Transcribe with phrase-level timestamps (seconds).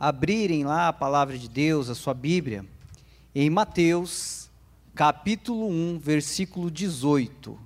[0.00, 2.64] abrirem lá a palavra de Deus, a sua Bíblia,
[3.34, 4.50] em Mateus,
[4.94, 7.60] capítulo 1, versículo 18.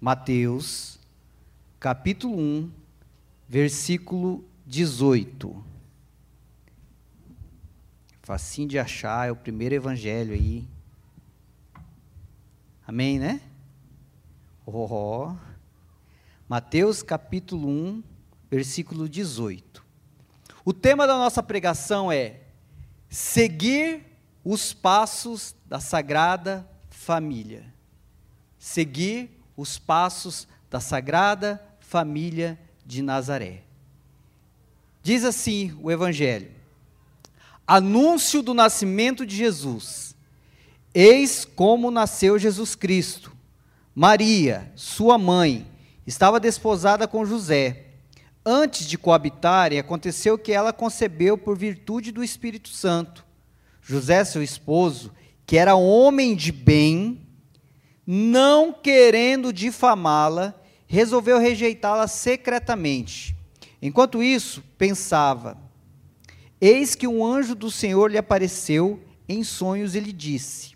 [0.00, 1.00] Mateus,
[1.80, 2.70] capítulo 1,
[3.48, 5.64] versículo 18.
[8.22, 10.68] Facinho de achar, é o primeiro evangelho aí.
[12.86, 13.40] Amém, né?
[14.64, 15.36] Oh, oh.
[16.48, 18.04] Mateus capítulo 1,
[18.48, 19.87] versículo 18.
[20.68, 22.40] O tema da nossa pregação é
[23.08, 24.04] seguir
[24.44, 27.64] os passos da Sagrada Família.
[28.58, 33.62] Seguir os passos da Sagrada Família de Nazaré.
[35.02, 36.50] Diz assim o Evangelho:
[37.66, 40.14] Anúncio do nascimento de Jesus.
[40.92, 43.34] Eis como nasceu Jesus Cristo.
[43.94, 45.66] Maria, sua mãe,
[46.06, 47.87] estava desposada com José.
[48.44, 53.24] Antes de coabitarem, aconteceu que ela concebeu por virtude do Espírito Santo.
[53.82, 55.12] José, seu esposo,
[55.46, 57.26] que era homem de bem,
[58.06, 60.54] não querendo difamá-la,
[60.86, 63.36] resolveu rejeitá-la secretamente.
[63.80, 65.58] Enquanto isso, pensava:
[66.60, 70.72] Eis que um anjo do Senhor lhe apareceu em sonhos e lhe disse: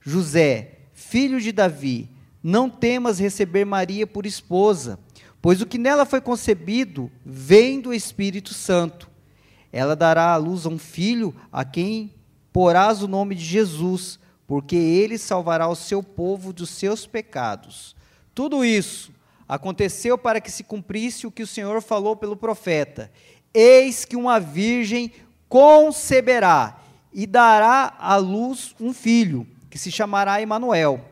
[0.00, 2.08] José, filho de Davi,
[2.42, 4.98] não temas receber Maria por esposa,
[5.46, 9.08] pois o que nela foi concebido vem do Espírito Santo.
[9.72, 12.12] Ela dará à luz a um filho a quem
[12.52, 17.94] porás o nome de Jesus, porque ele salvará o seu povo dos seus pecados.
[18.34, 19.12] Tudo isso
[19.48, 23.08] aconteceu para que se cumprisse o que o Senhor falou pelo profeta
[23.54, 25.12] Eis que uma virgem
[25.48, 31.08] conceberá e dará à luz um filho, que se chamará Emanuel,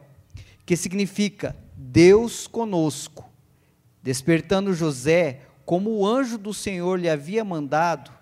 [0.66, 3.23] que significa Deus conosco.
[4.04, 8.12] Despertando José, como o anjo do Senhor lhe havia mandado,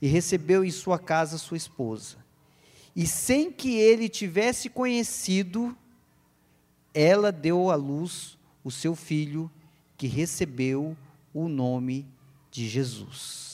[0.00, 2.18] e recebeu em sua casa sua esposa.
[2.94, 5.74] E sem que ele tivesse conhecido,
[6.92, 9.50] ela deu à luz o seu filho,
[9.96, 10.94] que recebeu
[11.32, 12.06] o nome
[12.50, 13.52] de Jesus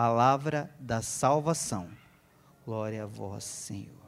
[0.00, 1.86] palavra da salvação.
[2.64, 4.00] Glória a vós, Senhor.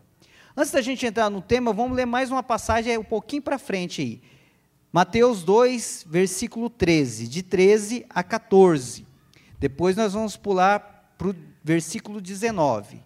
[0.56, 4.00] Antes da gente entrar no tema, vamos ler mais uma passagem um pouquinho para frente
[4.00, 4.22] aí.
[4.94, 9.06] Mateus 2, versículo 13, de 13 a 14.
[9.58, 13.02] Depois nós vamos pular para o versículo 19.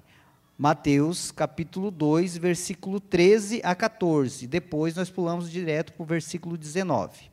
[0.59, 4.49] Mateus capítulo 2, versículo 13 a 14.
[4.49, 7.31] Depois nós pulamos direto para o versículo 19.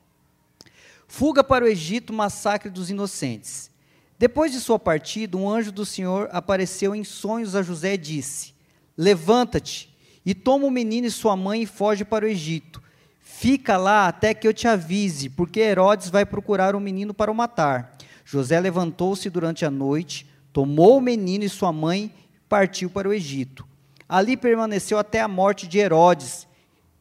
[1.07, 3.71] Fuga para o Egito, massacre dos inocentes.
[4.19, 8.53] Depois de sua partida, um anjo do Senhor apareceu em sonhos a José e disse:
[8.95, 12.82] Levanta-te e toma o menino e sua mãe e foge para o Egito.
[13.23, 17.35] Fica lá até que eu te avise, porque Herodes vai procurar o menino para o
[17.35, 17.97] matar.
[18.23, 23.13] José levantou-se durante a noite, tomou o menino e sua mãe e partiu para o
[23.13, 23.65] Egito.
[24.07, 26.47] Ali permaneceu até a morte de Herodes,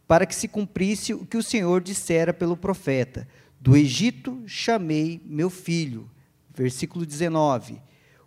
[0.09, 3.29] para que se cumprisse o que o Senhor dissera pelo profeta:
[3.61, 6.09] Do Egito chamei meu filho
[6.55, 7.81] versículo 19.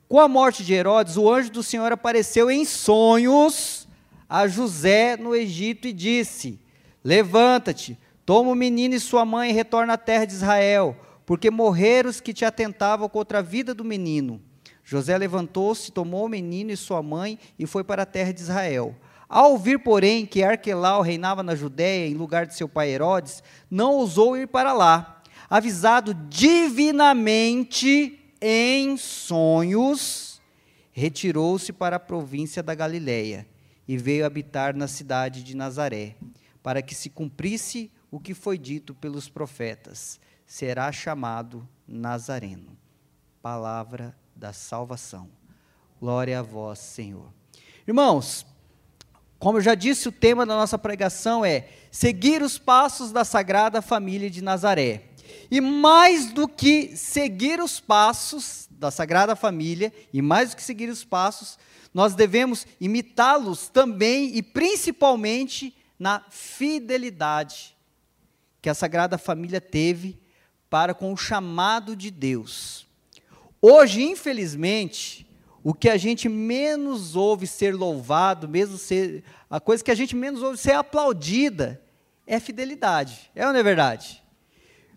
[0.08, 3.88] Com a morte de Herodes, o anjo do Senhor apareceu em sonhos
[4.28, 6.60] a José no Egito e disse:
[7.06, 12.10] Levanta-te, toma o menino e sua mãe e retorna à terra de Israel, porque morreram
[12.10, 14.42] os que te atentavam contra a vida do menino.
[14.84, 18.96] José levantou-se, tomou o menino e sua mãe e foi para a terra de Israel.
[19.30, 23.94] Ao ouvir, porém, que Arquelau reinava na Judéia em lugar de seu pai Herodes, não
[23.94, 30.42] ousou ir para lá avisado divinamente em sonhos,
[30.92, 33.48] retirou-se para a província da Galiléia
[33.88, 36.16] e veio habitar na cidade de Nazaré,
[36.66, 42.76] para que se cumprisse o que foi dito pelos profetas: será chamado Nazareno.
[43.40, 45.30] Palavra da salvação.
[46.00, 47.32] Glória a vós, Senhor.
[47.88, 48.48] Irmãos,
[49.38, 53.80] como eu já disse, o tema da nossa pregação é seguir os passos da Sagrada
[53.80, 55.10] Família de Nazaré.
[55.52, 60.90] E mais do que seguir os passos da Sagrada Família, e mais do que seguir
[60.90, 61.60] os passos,
[61.94, 67.76] nós devemos imitá-los também e principalmente na fidelidade
[68.62, 70.20] que a Sagrada Família teve
[70.70, 72.88] para com o chamado de Deus.
[73.62, 75.26] Hoje, infelizmente,
[75.64, 80.16] o que a gente menos ouve ser louvado, mesmo ser a coisa que a gente
[80.16, 81.82] menos ouve ser aplaudida
[82.28, 83.32] é fidelidade.
[83.36, 84.24] É ou não é verdade?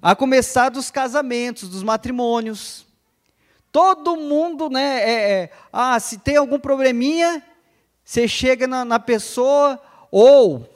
[0.00, 2.86] A começar dos casamentos, dos matrimônios.
[3.70, 5.02] Todo mundo, né?
[5.02, 7.42] É, é, ah, se tem algum probleminha,
[8.04, 9.80] você chega na, na, pessoa,
[10.10, 10.66] ou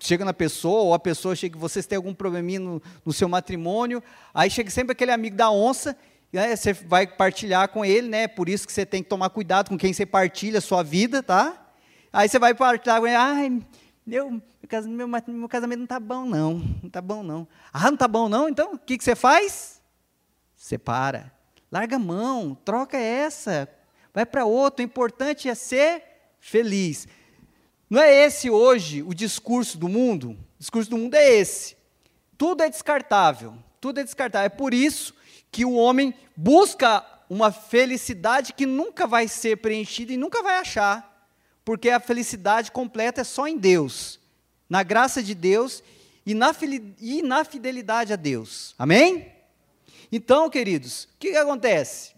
[0.00, 4.02] chega na pessoa, ou a pessoa chega, vocês têm algum probleminha no, no seu matrimônio,
[4.34, 5.96] aí chega sempre aquele amigo da onça
[6.32, 8.28] né, você vai partilhar com ele, né?
[8.28, 11.22] Por isso que você tem que tomar cuidado com quem você partilha a sua vida,
[11.22, 11.72] tá?
[12.12, 13.62] Aí você vai partilhar com ele, ai,
[14.06, 14.40] meu,
[14.86, 16.54] meu, meu casamento não está bom, não.
[16.54, 17.48] Não está bom, não.
[17.72, 18.48] Ah, não está bom, não?
[18.48, 19.80] Então, o que, que você faz?
[20.56, 21.32] Separa.
[21.70, 23.68] Larga a mão, troca essa,
[24.12, 24.82] vai para outro.
[24.82, 26.02] O importante é ser
[26.40, 27.06] feliz.
[27.90, 30.30] Não é esse hoje o discurso do mundo?
[30.30, 31.76] O discurso do mundo é esse.
[32.38, 33.52] Tudo é descartável.
[33.80, 34.46] Tudo é descartável.
[34.46, 35.12] É por isso
[35.50, 41.28] que o homem busca uma felicidade que nunca vai ser preenchida e nunca vai achar.
[41.64, 44.20] Porque a felicidade completa é só em Deus,
[44.68, 45.82] na graça de Deus
[46.24, 46.54] e na,
[47.00, 48.72] e na fidelidade a Deus.
[48.78, 49.32] Amém?
[50.12, 52.14] Então, queridos, o que, que acontece?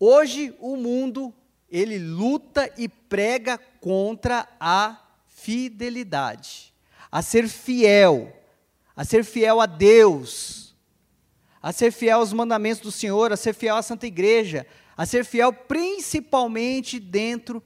[0.00, 1.32] Hoje o mundo
[1.68, 6.74] ele luta e prega contra a fidelidade,
[7.08, 8.36] a ser fiel,
[8.96, 10.74] a ser fiel a Deus,
[11.62, 14.66] a ser fiel aos mandamentos do Senhor, a ser fiel à Santa Igreja,
[14.96, 17.62] a ser fiel principalmente dentro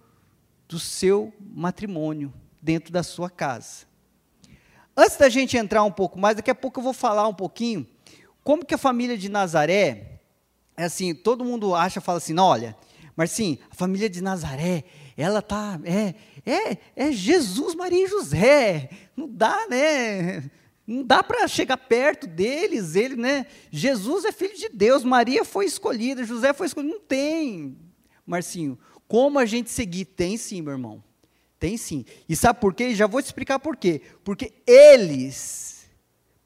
[0.68, 2.30] do seu matrimônio,
[2.60, 3.86] dentro da sua casa.
[4.94, 7.86] Antes da gente entrar um pouco mais, daqui a pouco eu vou falar um pouquinho
[8.44, 10.20] como que a família de Nazaré,
[10.76, 12.76] é assim, todo mundo acha, fala assim, olha,
[13.16, 14.84] mas sim, a família de Nazaré,
[15.20, 16.14] ela tá é
[16.44, 18.90] é, é Jesus, Maria e José.
[19.16, 20.50] Não dá, né?
[20.86, 23.46] Não dá para chegar perto deles, ele, né?
[23.70, 26.94] Jesus é filho de Deus, Maria foi escolhida, José foi escolhido.
[26.94, 27.76] Não tem,
[28.26, 28.78] Marcinho.
[29.06, 30.04] Como a gente seguir?
[30.04, 31.02] Tem sim, meu irmão.
[31.58, 32.04] Tem sim.
[32.28, 32.94] E sabe por quê?
[32.94, 34.00] Já vou te explicar por quê.
[34.24, 35.88] Porque eles,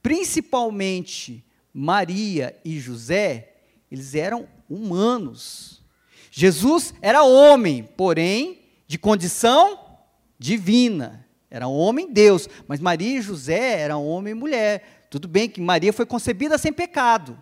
[0.03, 3.55] principalmente Maria e José,
[3.91, 5.83] eles eram humanos.
[6.31, 9.99] Jesus era homem, porém de condição
[10.39, 11.27] divina.
[11.51, 15.07] Era homem Deus, mas Maria e José eram homem e mulher.
[15.09, 17.41] Tudo bem que Maria foi concebida sem pecado.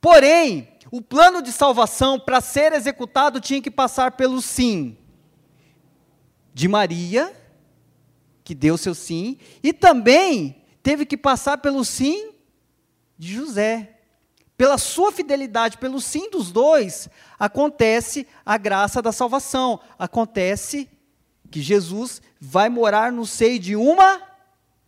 [0.00, 4.98] Porém, o plano de salvação para ser executado tinha que passar pelo sim
[6.52, 7.34] de Maria,
[8.44, 12.32] que deu seu sim, e também teve que passar pelo sim
[13.18, 13.93] de José,
[14.56, 17.08] pela sua fidelidade, pelo sim dos dois,
[17.38, 19.80] acontece a graça da salvação.
[19.98, 20.88] Acontece
[21.50, 24.22] que Jesus vai morar no seio de uma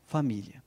[0.06, 0.62] família.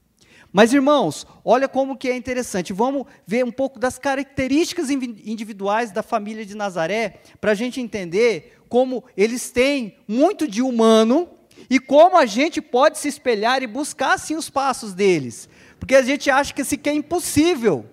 [0.51, 2.73] Mas irmãos, olha como que é interessante.
[2.73, 8.59] Vamos ver um pouco das características individuais da família de Nazaré, para a gente entender
[8.67, 11.29] como eles têm muito de humano
[11.69, 15.47] e como a gente pode se espelhar e buscar assim os passos deles.
[15.79, 17.85] Porque a gente acha que isso é impossível.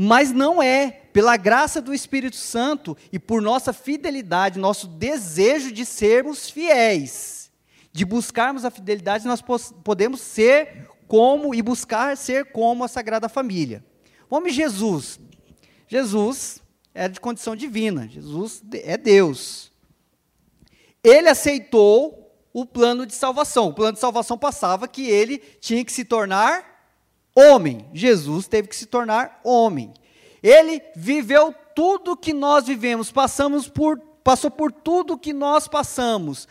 [0.00, 5.84] Mas não é, pela graça do Espírito Santo e por nossa fidelidade, nosso desejo de
[5.84, 7.50] sermos fiéis,
[7.92, 9.42] de buscarmos a fidelidade, nós
[9.82, 13.84] podemos ser como e buscar ser como a Sagrada Família.
[14.30, 15.18] Vamos Jesus.
[15.88, 16.62] Jesus
[16.94, 19.72] é de condição divina, Jesus é Deus.
[21.02, 23.66] Ele aceitou o plano de salvação.
[23.66, 26.77] O plano de salvação passava que ele tinha que se tornar
[27.38, 27.88] homem.
[27.92, 29.92] Jesus teve que se tornar homem.
[30.42, 36.48] Ele viveu tudo que nós vivemos, passamos por, passou por tudo que nós passamos,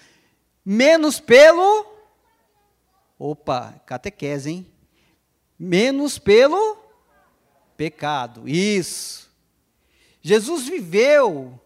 [0.66, 1.86] menos pelo.
[3.20, 4.68] Opa, catequese, hein?
[5.60, 6.78] Menos pelo
[7.76, 8.48] pecado.
[8.48, 9.30] Isso.
[10.22, 11.60] Jesus viveu,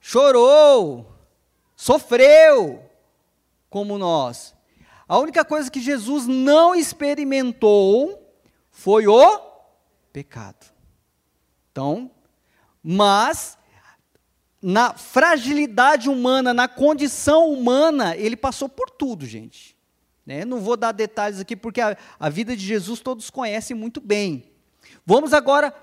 [0.00, 1.12] chorou,
[1.76, 2.82] sofreu
[3.70, 4.54] como nós.
[5.08, 8.27] A única coisa que Jesus não experimentou
[8.78, 9.40] foi o
[10.12, 10.72] pecado.
[11.72, 12.12] Então,
[12.80, 13.58] mas
[14.62, 19.76] na fragilidade humana, na condição humana, ele passou por tudo, gente.
[20.24, 20.44] Né?
[20.44, 24.48] Não vou dar detalhes aqui, porque a, a vida de Jesus todos conhecem muito bem.
[25.04, 25.74] Vamos agora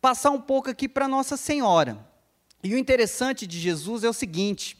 [0.00, 2.04] passar um pouco aqui para Nossa Senhora.
[2.64, 4.76] E o interessante de Jesus é o seguinte: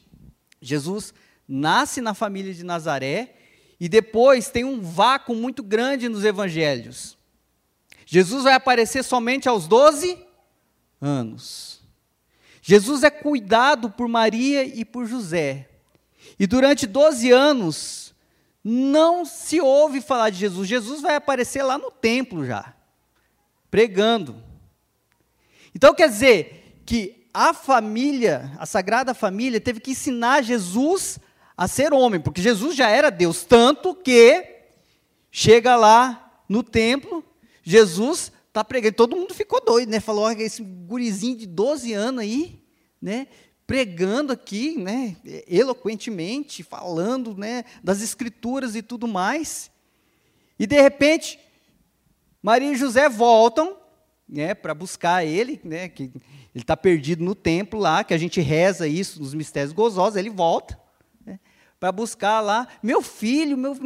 [0.61, 1.15] Jesus
[1.47, 3.37] nasce na família de Nazaré,
[3.83, 7.19] e depois tem um vácuo muito grande nos evangelhos.
[8.07, 10.25] Jesus vai aparecer somente aos 12
[11.01, 11.83] anos.
[12.61, 15.69] Jesus é cuidado por Maria e por José.
[16.39, 18.15] E durante 12 anos,
[18.63, 20.69] não se ouve falar de Jesus.
[20.69, 22.73] Jesus vai aparecer lá no templo já,
[23.69, 24.41] pregando.
[25.75, 31.19] Então quer dizer que a família, a Sagrada Família, teve que ensinar Jesus
[31.57, 34.63] a ser homem, porque Jesus já era Deus, tanto que
[35.31, 37.25] chega lá no templo,
[37.63, 40.01] Jesus está pregando, todo mundo ficou doido, né?
[40.01, 42.63] Falou, olha, esse gurizinho de 12 anos aí,
[43.01, 43.27] né?
[43.67, 45.17] Pregando aqui, né?
[45.47, 47.65] Eloquentemente, falando, né?
[47.83, 49.71] Das escrituras e tudo mais.
[50.59, 51.39] E de repente,
[52.43, 53.77] Maria e José voltam,
[54.29, 56.23] né, para buscar ele, né, que ele
[56.55, 60.82] está perdido no templo lá, que a gente reza isso nos mistérios gozosos, ele volta
[61.83, 63.77] para buscar lá, meu filho, meu,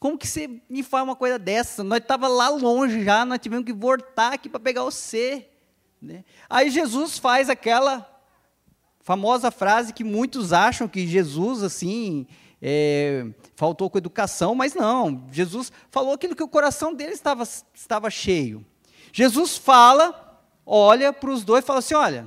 [0.00, 1.84] como que você me faz uma coisa dessa?
[1.84, 5.46] Nós estava lá longe já, nós tivemos que voltar aqui para pegar você.
[6.00, 6.24] Né?
[6.48, 8.10] Aí Jesus faz aquela
[9.00, 12.26] famosa frase que muitos acham que Jesus, assim,
[12.62, 13.26] é,
[13.56, 15.26] faltou com educação, mas não.
[15.30, 18.64] Jesus falou aquilo que o coração dele estava, estava cheio.
[19.12, 22.26] Jesus fala, olha para os dois e fala assim: olha,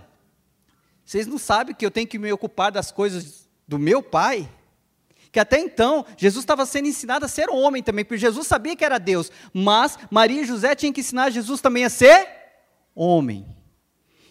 [1.03, 4.47] vocês não sabem que eu tenho que me ocupar das coisas do meu pai?
[5.35, 8.85] Que até então, Jesus estava sendo ensinado a ser homem também, porque Jesus sabia que
[8.85, 12.25] era Deus, mas Maria e José tinham que ensinar Jesus também a ser
[12.95, 13.45] homem.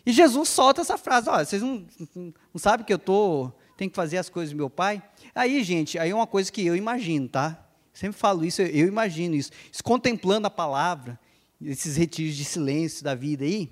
[0.07, 3.95] E Jesus solta essa frase: olha, vocês não, não, sabem que eu tô, tenho que
[3.95, 5.03] fazer as coisas do meu pai?
[5.35, 7.63] Aí, gente, aí é uma coisa que eu imagino, tá?
[7.93, 9.51] Sempre falo isso, eu, imagino isso.
[9.71, 9.85] isso.
[9.85, 11.21] Contemplando a palavra,
[11.61, 13.71] esses retiros de silêncio da vida aí,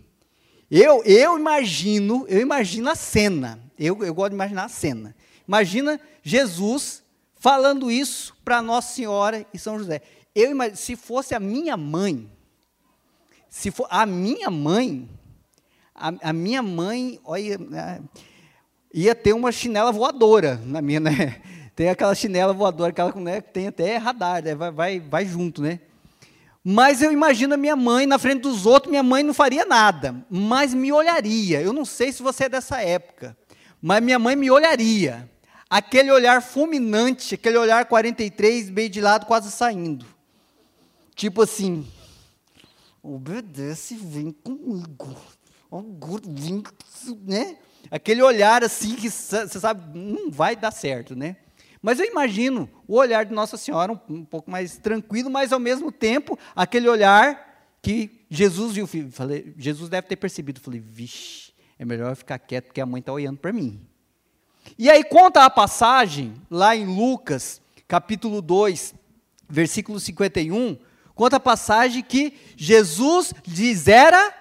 [0.71, 3.59] eu, eu imagino, eu imagino a cena.
[3.79, 5.17] Eu, eu gosto de imaginar a cena.
[5.49, 7.02] Imagina Jesus
[7.43, 10.01] falando isso para Nossa Senhora e São José.
[10.33, 12.31] Eu imagino, se fosse a minha mãe,
[13.51, 15.11] se for a minha mãe,
[15.93, 18.01] a, a minha mãe, olha, né,
[18.95, 21.43] ia ter uma chinela voadora na minha, né?
[21.75, 24.55] Tem aquela chinela voadora, aquela né, que tem até radar, né?
[24.55, 25.81] vai, vai, vai junto, né?
[26.63, 30.15] Mas eu imagino a minha mãe na frente dos outros, minha mãe não faria nada,
[30.31, 31.61] mas me olharia.
[31.63, 33.37] Eu não sei se você é dessa época,
[33.81, 35.29] mas minha mãe me olharia
[35.73, 40.05] aquele olhar fulminante, aquele olhar 43, meio de lado, quase saindo.
[41.15, 41.89] Tipo assim,
[43.03, 45.17] obedece, vem comigo.
[46.37, 46.63] Vem,
[47.23, 47.57] né?
[47.91, 51.37] Aquele olhar assim que você sabe, não vai dar certo, né?
[51.81, 55.59] Mas eu imagino o olhar de Nossa Senhora um, um pouco mais tranquilo, mas ao
[55.59, 58.87] mesmo tempo, aquele olhar que Jesus viu.
[59.11, 60.61] Falei, Jesus deve ter percebido.
[60.61, 63.81] Falei, vixe, é melhor ficar quieto porque a mãe está olhando para mim.
[64.79, 68.95] E aí conta a passagem, lá em Lucas, capítulo 2,
[69.49, 70.79] versículo 51,
[71.15, 74.35] conta a passagem que Jesus lhes era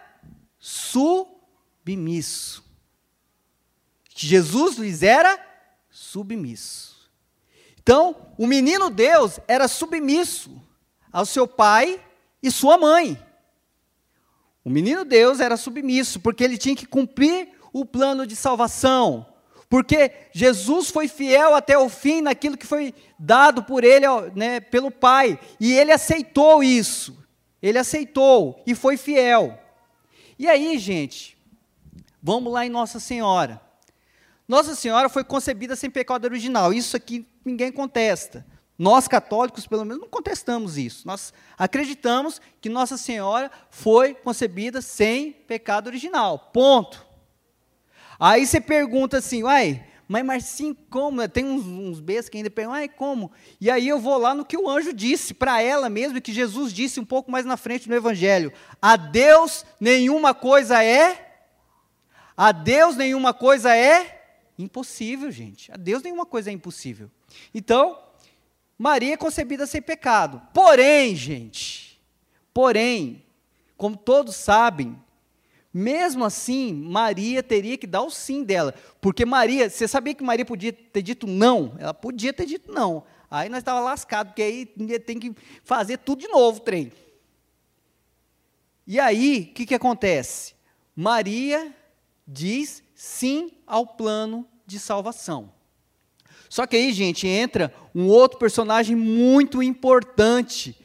[0.57, 2.63] submisso.
[4.15, 5.39] Jesus lhes era
[5.89, 6.91] submisso.
[7.81, 10.61] Então, o menino Deus era submisso
[11.11, 12.01] ao seu pai
[12.41, 13.21] e sua mãe.
[14.63, 19.25] O menino Deus era submisso, porque ele tinha que cumprir o plano de salvação,
[19.71, 24.91] porque Jesus foi fiel até o fim naquilo que foi dado por ele, né, pelo
[24.91, 27.17] Pai, e ele aceitou isso.
[27.61, 29.57] Ele aceitou e foi fiel.
[30.37, 31.37] E aí, gente,
[32.21, 33.61] vamos lá em Nossa Senhora.
[34.45, 36.73] Nossa Senhora foi concebida sem pecado original.
[36.73, 38.45] Isso aqui ninguém contesta.
[38.77, 41.07] Nós católicos, pelo menos, não contestamos isso.
[41.07, 46.49] Nós acreditamos que Nossa Senhora foi concebida sem pecado original.
[46.51, 47.10] Ponto.
[48.23, 51.27] Aí você pergunta assim, uai, mas Marcinho, como?
[51.27, 53.31] Tem uns, uns Bs que ainda perguntam, uai, como?
[53.59, 56.71] E aí eu vou lá no que o anjo disse para ela mesmo, que Jesus
[56.71, 61.31] disse um pouco mais na frente no Evangelho: A Deus nenhuma coisa é,
[62.37, 64.21] a Deus nenhuma coisa é
[64.55, 65.71] impossível, gente.
[65.71, 67.09] A Deus nenhuma coisa é impossível.
[67.55, 67.97] Então,
[68.77, 70.39] Maria é concebida sem pecado.
[70.53, 71.99] Porém, gente,
[72.53, 73.25] porém,
[73.75, 74.95] como todos sabem,
[75.73, 78.73] mesmo assim, Maria teria que dar o sim dela.
[78.99, 81.75] Porque Maria, você sabia que Maria podia ter dito não?
[81.79, 83.03] Ela podia ter dito não.
[83.29, 84.65] Aí nós estávamos lascados, porque aí
[84.99, 86.91] tem que fazer tudo de novo o trem.
[88.85, 90.53] E aí, o que, que acontece?
[90.93, 91.73] Maria
[92.27, 95.53] diz sim ao plano de salvação.
[96.49, 100.75] Só que aí, gente, entra um outro personagem muito importante,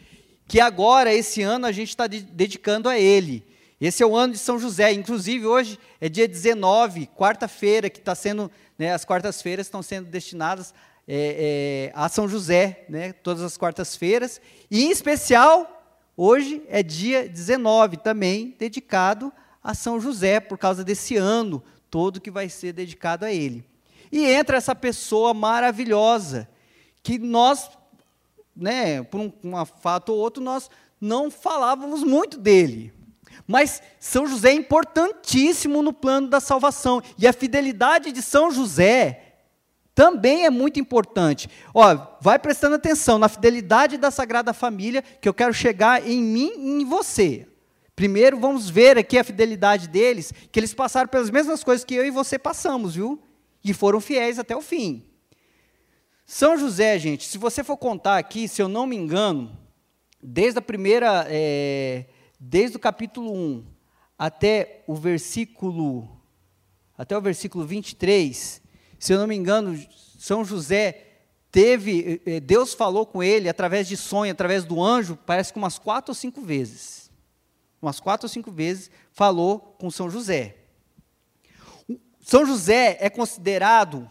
[0.46, 3.44] que agora, esse ano, a gente está dedicando a ele
[3.80, 4.92] esse é o ano de São José.
[4.92, 10.72] Inclusive, hoje é dia 19, quarta-feira, que está sendo, né, as quartas-feiras estão sendo destinadas
[11.06, 14.40] é, é, a São José, né, todas as quartas-feiras.
[14.70, 19.30] E, em especial, hoje é dia 19, também dedicado
[19.62, 23.64] a São José, por causa desse ano todo que vai ser dedicado a ele.
[24.10, 26.48] E entra essa pessoa maravilhosa,
[27.02, 27.68] que nós,
[28.54, 32.95] né, por um, um fato ou outro, nós não falávamos muito dele.
[33.46, 37.02] Mas São José é importantíssimo no plano da salvação.
[37.18, 39.26] E a fidelidade de São José
[39.94, 41.48] também é muito importante.
[41.72, 46.52] Ó, vai prestando atenção na fidelidade da Sagrada Família, que eu quero chegar em mim
[46.56, 47.46] e em você.
[47.96, 52.04] Primeiro, vamos ver aqui a fidelidade deles, que eles passaram pelas mesmas coisas que eu
[52.04, 53.18] e você passamos, viu?
[53.64, 55.02] E foram fiéis até o fim.
[56.26, 59.56] São José, gente, se você for contar aqui, se eu não me engano,
[60.22, 62.04] desde a primeira é,
[62.38, 63.64] desde o capítulo 1
[64.18, 66.08] até o versículo
[66.96, 68.62] até o versículo 23,
[68.98, 69.78] se eu não me engano,
[70.18, 71.06] São José
[71.50, 75.58] teve, eh, eh, Deus falou com ele através de sonho, através do anjo, parece que
[75.58, 77.10] umas quatro ou cinco vezes.
[77.80, 80.56] Umas quatro ou cinco vezes falou com São José.
[82.20, 84.10] São José é considerado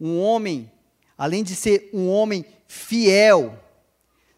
[0.00, 0.70] um homem,
[1.18, 3.58] além de ser um homem fiel,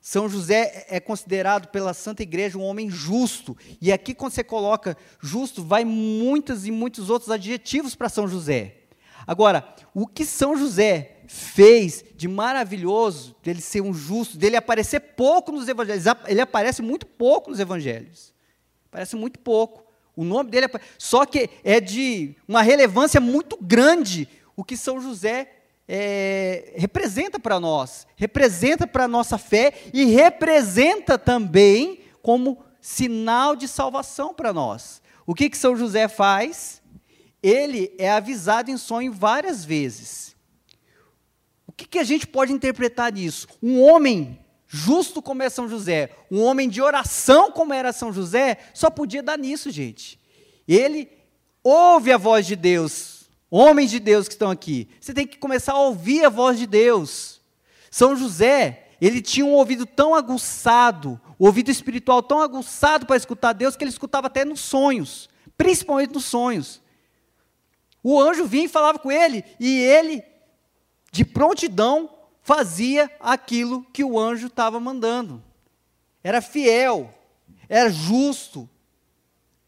[0.06, 3.56] são José é considerado pela Santa Igreja um homem justo.
[3.80, 8.82] E aqui, quando você coloca justo, vai muitos e muitos outros adjetivos para São José.
[9.26, 15.50] Agora, o que São José fez de maravilhoso, dele ser um justo, dele aparecer pouco
[15.50, 18.34] nos evangelhos, ele aparece muito pouco nos evangelhos.
[18.90, 19.90] Aparece muito pouco.
[20.14, 20.66] O nome dele,
[20.98, 25.53] só que é de uma relevância muito grande o que São José
[25.88, 33.68] é, representa para nós, representa para a nossa fé e representa também como sinal de
[33.68, 35.02] salvação para nós.
[35.26, 36.82] O que, que São José faz?
[37.42, 40.34] Ele é avisado em sonho várias vezes.
[41.66, 43.48] O que, que a gente pode interpretar nisso?
[43.62, 48.58] Um homem justo como é São José, um homem de oração como era São José,
[48.74, 50.18] só podia dar nisso, gente.
[50.66, 51.08] Ele
[51.62, 53.13] ouve a voz de Deus,
[53.56, 56.66] Homens de Deus que estão aqui, você tem que começar a ouvir a voz de
[56.66, 57.40] Deus.
[57.88, 63.52] São José, ele tinha um ouvido tão aguçado, o ouvido espiritual tão aguçado para escutar
[63.52, 66.82] Deus, que ele escutava até nos sonhos, principalmente nos sonhos.
[68.02, 70.24] O anjo vinha e falava com ele, e ele,
[71.12, 72.10] de prontidão,
[72.42, 75.40] fazia aquilo que o anjo estava mandando.
[76.24, 77.14] Era fiel,
[77.68, 78.68] era justo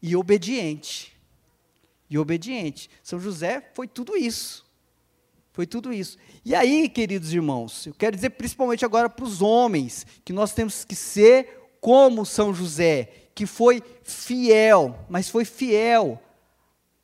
[0.01, 1.16] e obediente
[2.09, 2.89] e obediente.
[3.03, 4.65] São José foi tudo isso.
[5.51, 6.17] Foi tudo isso.
[6.45, 10.85] E aí, queridos irmãos, eu quero dizer principalmente agora para os homens, que nós temos
[10.85, 16.21] que ser como São José, que foi fiel, mas foi fiel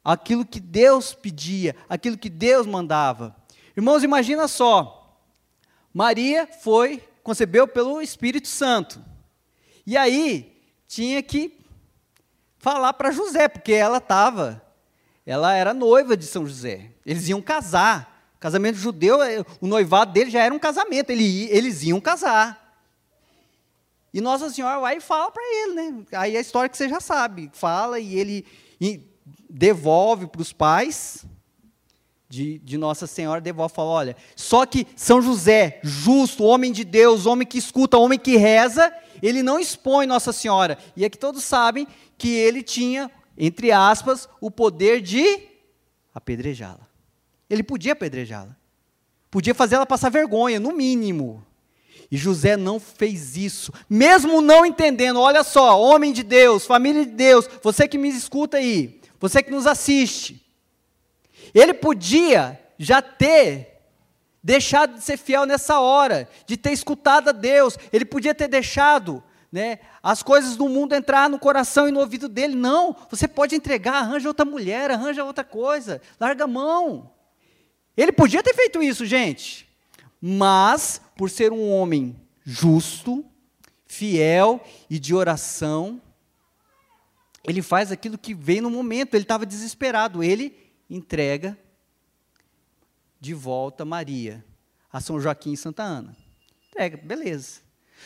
[0.04, 3.36] àquilo que Deus pedia, aquilo que Deus mandava.
[3.76, 5.20] Irmãos, imagina só.
[5.94, 9.04] Maria foi, concebeu pelo Espírito Santo.
[9.86, 11.60] E aí, tinha que
[12.58, 14.63] falar para José, porque ela estava
[15.26, 16.92] ela era noiva de São José.
[17.06, 18.32] Eles iam casar.
[18.36, 22.64] O casamento judeu, é, o noivado dele já era um casamento, ele, eles iam casar.
[24.14, 26.06] E Nossa Senhora vai e fala para ele, né?
[26.12, 27.50] Aí é a história que você já sabe.
[27.54, 28.46] Fala e ele
[29.50, 31.26] devolve para os pais
[32.30, 37.26] de, de, Nossa Senhora, devolve fala: olha, só que São José, justo, homem de Deus,
[37.26, 40.78] homem que escuta, homem que reza, ele não expõe Nossa Senhora.
[40.96, 45.42] E é que todos sabem que ele tinha entre aspas, o poder de
[46.14, 46.88] apedrejá-la.
[47.50, 48.56] Ele podia apedrejá-la.
[49.30, 51.46] Podia fazer ela passar vergonha, no mínimo.
[52.12, 55.20] E José não fez isso, mesmo não entendendo.
[55.20, 59.50] Olha só, homem de Deus, família de Deus, você que me escuta aí, você que
[59.50, 60.46] nos assiste.
[61.54, 63.82] Ele podia já ter
[64.44, 67.78] deixado de ser fiel nessa hora, de ter escutado a Deus.
[67.92, 72.28] Ele podia ter deixado né, as coisas do mundo entrar no coração e no ouvido
[72.28, 72.56] dele.
[72.56, 77.14] Não, você pode entregar, arranja outra mulher, arranja outra coisa, larga a mão.
[77.96, 79.70] Ele podia ter feito isso, gente,
[80.20, 83.24] mas por ser um homem justo,
[83.86, 86.02] fiel e de oração,
[87.44, 90.58] ele faz aquilo que vem no momento, ele estava desesperado, ele
[90.90, 91.56] entrega
[93.22, 94.44] de volta Maria
[94.92, 96.18] a São Joaquim e Santa Ana.
[96.70, 97.63] Entrega, beleza.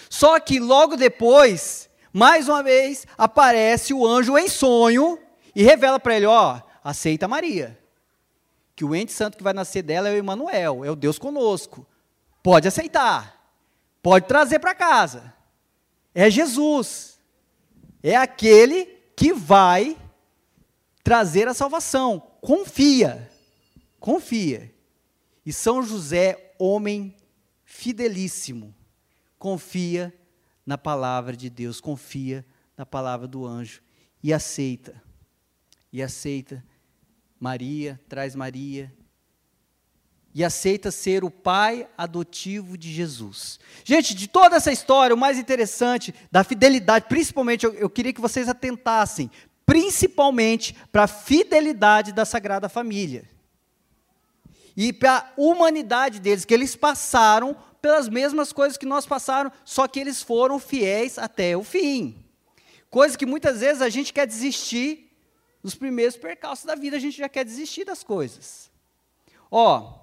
[0.10, 5.20] Só que logo depois, mais uma vez, aparece o anjo em sonho
[5.56, 7.78] e revela para ele: ó, aceita Maria.
[8.76, 11.86] Que o ente santo que vai nascer dela é o Emanuel, é o Deus conosco.
[12.44, 13.38] Pode aceitar.
[14.02, 15.34] Pode trazer para casa.
[16.14, 17.20] É Jesus.
[18.02, 19.98] É aquele que vai
[21.04, 22.22] trazer a salvação.
[22.40, 23.30] Confia.
[24.00, 24.74] Confia.
[25.46, 27.16] E São José, homem
[27.64, 28.74] fidelíssimo,
[29.38, 30.14] confia
[30.66, 32.46] na palavra de Deus, confia
[32.76, 33.82] na palavra do anjo
[34.22, 35.02] e aceita.
[35.92, 36.64] E aceita
[37.40, 38.92] Maria, traz Maria
[40.38, 43.60] e aceita ser o pai adotivo de Jesus.
[43.84, 48.22] Gente, de toda essa história, o mais interessante da fidelidade, principalmente, eu, eu queria que
[48.22, 49.32] vocês atentassem,
[49.66, 53.28] principalmente para a fidelidade da Sagrada Família.
[54.76, 59.88] E para a humanidade deles, que eles passaram pelas mesmas coisas que nós passaram, só
[59.88, 62.22] que eles foram fiéis até o fim.
[62.90, 65.10] Coisa que muitas vezes a gente quer desistir
[65.64, 68.70] nos primeiros percalços da vida, a gente já quer desistir das coisas.
[69.50, 70.02] Ó,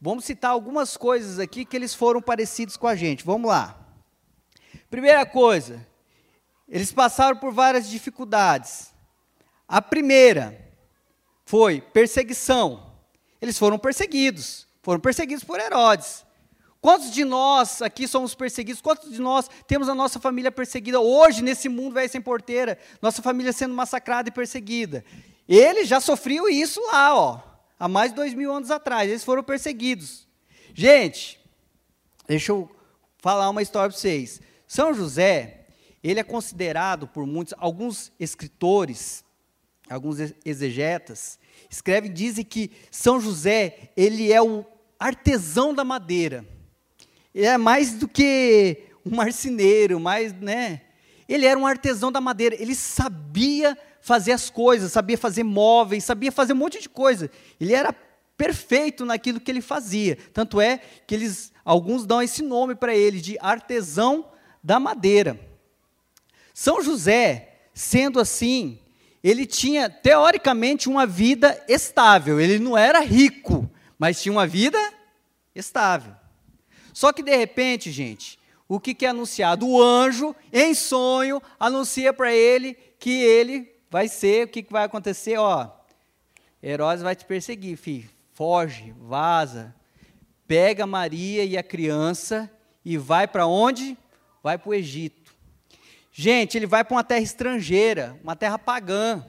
[0.00, 3.22] vamos citar algumas coisas aqui que eles foram parecidos com a gente.
[3.22, 3.78] Vamos lá.
[4.88, 5.86] Primeira coisa,
[6.66, 8.94] eles passaram por várias dificuldades.
[9.68, 10.58] A primeira
[11.44, 12.94] foi perseguição.
[13.42, 16.26] Eles foram perseguidos, foram perseguidos por Herodes.
[16.80, 18.80] Quantos de nós aqui somos perseguidos?
[18.80, 22.78] Quantos de nós temos a nossa família perseguida hoje, nesse mundo velho sem porteira?
[23.02, 25.04] Nossa família sendo massacrada e perseguida.
[25.48, 27.40] Ele já sofreu isso lá, ó,
[27.78, 29.08] há mais de dois mil anos atrás.
[29.10, 30.28] Eles foram perseguidos.
[30.72, 31.40] Gente,
[32.28, 32.70] deixa eu
[33.18, 34.40] falar uma história para vocês.
[34.66, 35.66] São José,
[36.02, 39.24] ele é considerado por muitos, alguns escritores,
[39.90, 44.64] alguns exegetas, escrevem, dizem que São José, ele é o
[44.96, 46.46] artesão da madeira.
[47.40, 50.80] É mais do que um marceneiro, mais, né?
[51.28, 56.32] Ele era um artesão da madeira, ele sabia fazer as coisas, sabia fazer móveis, sabia
[56.32, 57.30] fazer um monte de coisa.
[57.60, 57.94] Ele era
[58.36, 60.18] perfeito naquilo que ele fazia.
[60.32, 64.26] Tanto é que eles, alguns dão esse nome para ele de artesão
[64.62, 65.38] da madeira.
[66.52, 68.80] São José, sendo assim,
[69.22, 72.40] ele tinha teoricamente uma vida estável.
[72.40, 74.78] Ele não era rico, mas tinha uma vida
[75.54, 76.17] estável.
[76.98, 79.68] Só que de repente, gente, o que, que é anunciado?
[79.68, 84.82] O anjo, em sonho, anuncia para ele que ele vai ser, o que, que vai
[84.82, 85.38] acontecer?
[85.38, 85.70] Ó,
[86.60, 88.10] Herodes vai te perseguir, filho.
[88.34, 89.72] Foge, vaza,
[90.44, 92.50] pega Maria e a criança
[92.84, 93.96] e vai para onde?
[94.42, 95.32] Vai para o Egito.
[96.10, 99.24] Gente, ele vai para uma terra estrangeira, uma terra pagã.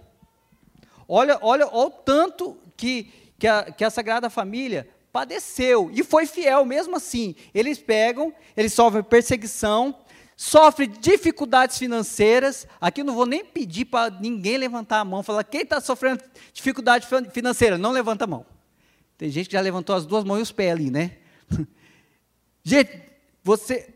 [1.08, 6.26] Olha, olha, olha o tanto que, que, a, que a Sagrada Família padeceu e foi
[6.26, 7.36] fiel mesmo assim.
[7.54, 9.94] Eles pegam, eles sofrem perseguição,
[10.36, 12.66] sofre dificuldades financeiras.
[12.80, 17.06] Aqui não vou nem pedir para ninguém levantar a mão, falar quem está sofrendo dificuldade
[17.34, 18.46] financeira, não levanta a mão.
[19.18, 21.18] Tem gente que já levantou as duas mãos e os pés ali, né?
[22.64, 23.02] gente,
[23.44, 23.94] você,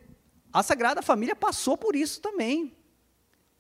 [0.52, 2.76] a Sagrada Família passou por isso também.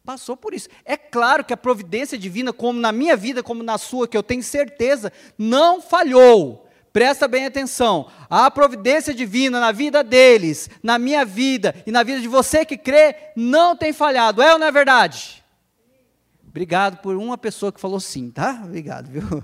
[0.04, 0.67] Passou por isso.
[0.84, 4.23] É claro que a providência divina, como na minha vida, como na sua, que eu
[4.23, 6.62] tenho certeza, não falhou.
[6.94, 8.08] Presta bem atenção.
[8.30, 12.78] A providência divina na vida deles, na minha vida e na vida de você que
[12.78, 14.44] crê, não tem falhado.
[14.44, 15.44] É ou não é verdade?
[16.48, 18.62] Obrigado por uma pessoa que falou sim, tá?
[18.64, 19.24] Obrigado, viu?
[19.34, 19.44] Eu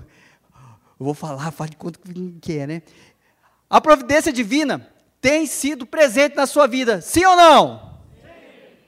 [1.04, 1.98] vou falar, fala de quanto
[2.40, 2.82] que é, né?
[3.68, 4.88] A providência divina
[5.20, 7.98] tem sido presente na sua vida, sim ou não?
[8.14, 8.28] Sim.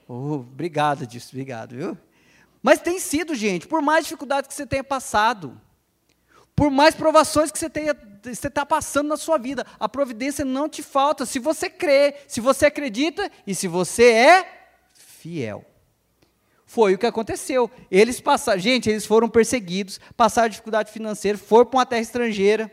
[0.07, 1.97] Oh, obrigado disso, obrigado, viu?
[2.61, 5.59] Mas tem sido, gente, por mais dificuldades que você tenha passado,
[6.55, 9.65] por mais provações que você tenha você está passando na sua vida.
[9.79, 14.69] A providência não te falta se você crê, se você acredita e se você é
[14.95, 15.65] fiel.
[16.65, 17.69] Foi o que aconteceu.
[17.91, 22.71] Eles passaram, gente, eles foram perseguidos, passaram dificuldade financeira, foram para uma terra estrangeira.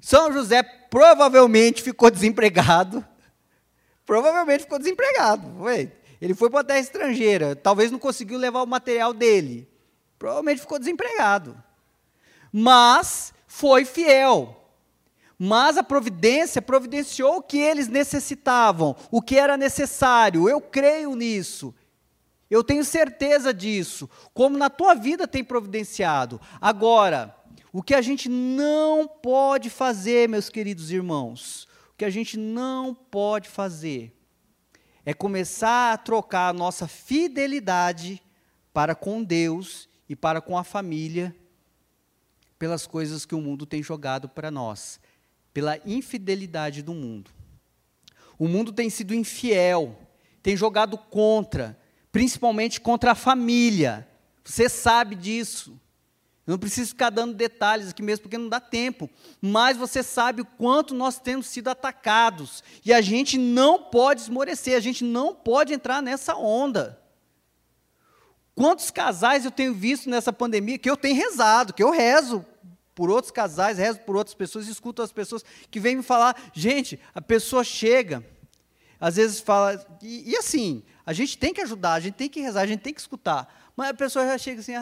[0.00, 3.04] São José provavelmente ficou desempregado.
[4.06, 5.68] Provavelmente ficou desempregado.
[6.20, 9.68] Ele foi para uma terra estrangeira, talvez não conseguiu levar o material dele.
[10.18, 11.56] Provavelmente ficou desempregado.
[12.52, 14.54] Mas foi fiel.
[15.36, 20.48] Mas a providência providenciou o que eles necessitavam, o que era necessário.
[20.48, 21.74] Eu creio nisso.
[22.48, 24.08] Eu tenho certeza disso.
[24.32, 26.40] Como na tua vida tem providenciado.
[26.60, 27.34] Agora,
[27.72, 32.94] o que a gente não pode fazer, meus queridos irmãos, o que a gente não
[32.94, 34.16] pode fazer
[35.04, 38.22] é começar a trocar a nossa fidelidade
[38.72, 41.34] para com Deus e para com a família
[42.58, 44.98] pelas coisas que o mundo tem jogado para nós,
[45.54, 47.30] pela infidelidade do mundo.
[48.38, 49.98] O mundo tem sido infiel,
[50.42, 51.78] tem jogado contra,
[52.10, 54.08] principalmente contra a família.
[54.44, 55.78] Você sabe disso.
[56.46, 59.10] Eu não preciso ficar dando detalhes aqui mesmo, porque não dá tempo.
[59.38, 62.64] Mas você sabe o quanto nós temos sido atacados.
[62.84, 66.98] E a gente não pode esmorecer, a gente não pode entrar nessa onda.
[68.58, 72.44] Quantos casais eu tenho visto nessa pandemia que eu tenho rezado, que eu rezo
[72.92, 76.36] por outros casais, rezo por outras pessoas, escuto as pessoas que vêm me falar.
[76.52, 78.26] Gente, a pessoa chega,
[78.98, 79.80] às vezes fala.
[80.02, 82.80] E, e, assim, a gente tem que ajudar, a gente tem que rezar, a gente
[82.80, 83.70] tem que escutar.
[83.76, 84.72] Mas a pessoa já chega assim,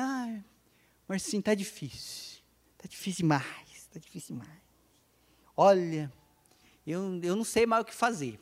[1.06, 2.40] mas sim, está difícil.
[2.78, 4.58] Está difícil demais, está difícil demais.
[5.54, 6.10] Olha,
[6.86, 8.40] eu, eu não sei mais o que fazer.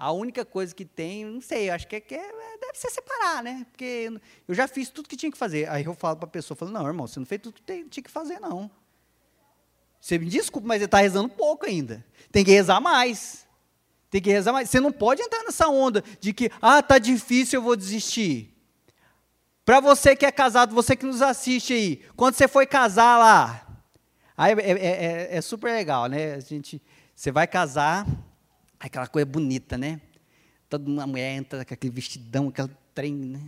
[0.00, 3.42] A única coisa que tem, não sei, acho que, é, que é, deve ser separar,
[3.42, 3.66] né?
[3.70, 4.10] Porque
[4.48, 5.68] eu já fiz tudo que tinha que fazer.
[5.68, 7.86] Aí eu falo para a pessoa, falo, não, irmão, você não fez tudo que tem,
[7.86, 8.70] tinha que fazer, não.
[10.00, 12.02] Você me desculpa, mas ele está rezando pouco ainda.
[12.32, 13.46] Tem que rezar mais.
[14.08, 14.70] Tem que rezar mais.
[14.70, 18.56] Você não pode entrar nessa onda de que, ah, tá difícil, eu vou desistir.
[19.66, 23.66] Para você que é casado, você que nos assiste aí, quando você foi casar lá,
[24.34, 26.36] aí é, é, é, é super legal, né?
[26.36, 26.80] A gente,
[27.14, 28.06] você vai casar,
[28.80, 30.00] Aquela coisa bonita, né?
[30.68, 33.40] Toda uma mulher entra com aquele vestidão, aquele trem, né?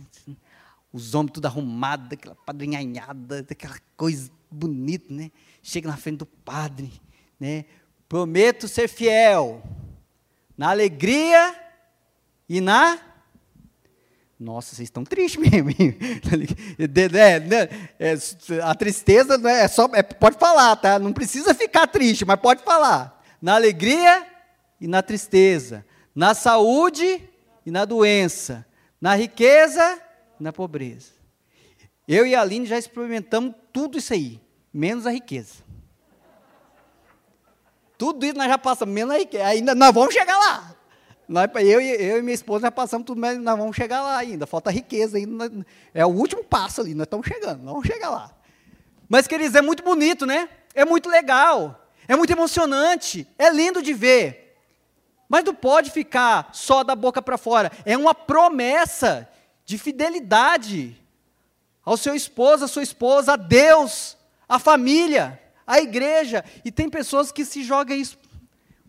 [0.93, 5.31] os homens tudo arrumados, aquela padrinhanhada, aquela coisa bonita, né?
[5.63, 6.93] Chega na frente do padre,
[7.39, 7.65] né?
[8.07, 9.63] Prometo ser fiel
[10.55, 11.55] na alegria
[12.47, 12.99] e na
[14.39, 15.69] nossa, vocês estão tristes mesmo.
[17.99, 19.89] é, é, a tristeza não é, é só.
[19.93, 20.99] É, pode falar, tá?
[20.99, 23.23] Não precisa ficar triste, mas pode falar.
[23.41, 24.27] Na alegria
[24.79, 25.85] e na tristeza.
[26.13, 27.21] Na saúde
[27.65, 28.65] e na doença.
[28.99, 30.01] Na riqueza
[30.39, 31.11] e na pobreza.
[32.07, 34.39] Eu e a Aline já experimentamos tudo isso aí,
[34.73, 35.63] menos a riqueza.
[37.97, 39.45] Tudo isso nós já passamos, menos a riqueza.
[39.45, 40.75] Ainda nós vamos chegar lá.
[41.61, 44.45] Eu, eu e minha esposa já passamos tudo, mas nós vamos chegar lá ainda.
[44.45, 45.65] Falta riqueza ainda.
[45.93, 48.31] É o último passo ali, nós estamos chegando, nós vamos chegar lá.
[49.07, 50.49] Mas, queridos, é muito bonito, né?
[50.75, 54.42] É muito legal, é muito emocionante, é lindo de ver.
[55.27, 57.71] Mas não pode ficar só da boca para fora.
[57.85, 59.29] É uma promessa
[59.65, 60.95] de fidelidade
[61.83, 66.43] ao seu esposo, à sua esposa, a Deus, à família, à igreja.
[66.63, 68.17] E tem pessoas que se jogam isso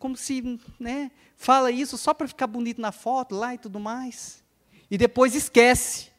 [0.05, 4.45] como se, né, fala isso só para ficar bonito na foto lá e tudo mais.
[4.91, 6.11] E depois esquece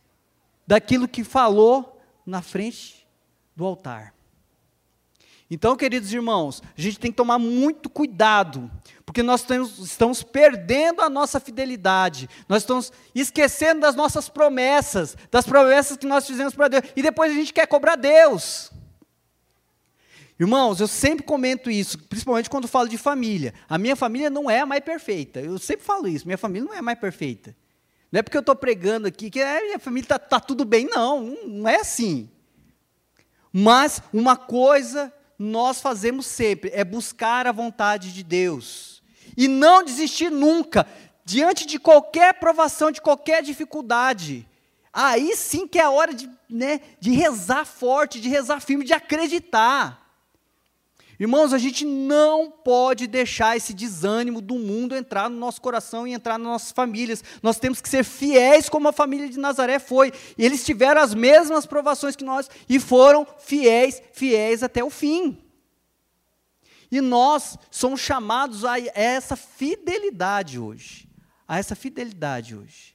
[0.66, 3.08] daquilo que falou na frente
[3.56, 4.15] do altar.
[5.50, 8.70] Então, queridos irmãos, a gente tem que tomar muito cuidado,
[9.06, 15.46] porque nós temos, estamos perdendo a nossa fidelidade, nós estamos esquecendo das nossas promessas, das
[15.46, 18.72] promessas que nós fizemos para Deus, e depois a gente quer cobrar Deus.
[20.40, 23.54] Irmãos, eu sempre comento isso, principalmente quando falo de família.
[23.70, 25.40] A minha família não é a mais perfeita.
[25.40, 27.56] Eu sempre falo isso, minha família não é a mais perfeita.
[28.12, 30.88] Não é porque eu estou pregando aqui que a minha família está tá tudo bem,
[30.88, 32.30] não, não é assim.
[33.52, 39.04] Mas uma coisa nós fazemos sempre é buscar a vontade de Deus.
[39.36, 40.88] E não desistir nunca,
[41.26, 44.48] diante de qualquer provação, de qualquer dificuldade.
[44.94, 48.94] Aí sim que é a hora de, né, de rezar forte, de rezar firme, de
[48.94, 50.05] acreditar.
[51.18, 56.12] Irmãos, a gente não pode deixar esse desânimo do mundo entrar no nosso coração e
[56.12, 57.24] entrar nas nossas famílias.
[57.42, 60.12] Nós temos que ser fiéis como a família de Nazaré foi.
[60.38, 65.42] E eles tiveram as mesmas provações que nós e foram fiéis, fiéis até o fim.
[66.92, 71.08] E nós somos chamados a essa fidelidade hoje.
[71.48, 72.94] A essa fidelidade hoje.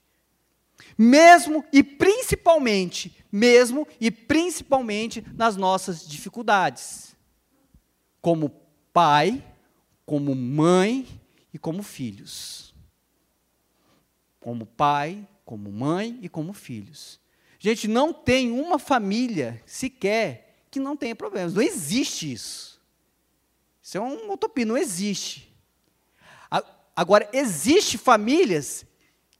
[0.96, 7.09] Mesmo e principalmente, mesmo e principalmente nas nossas dificuldades
[8.20, 8.50] como
[8.92, 9.42] pai,
[10.04, 11.06] como mãe
[11.52, 12.74] e como filhos.
[14.40, 17.20] Como pai, como mãe e como filhos.
[17.58, 21.54] Gente, não tem uma família sequer que não tenha problemas.
[21.54, 22.80] Não existe isso.
[23.82, 25.50] Isso é uma utopia, não existe.
[26.94, 28.84] Agora, existe famílias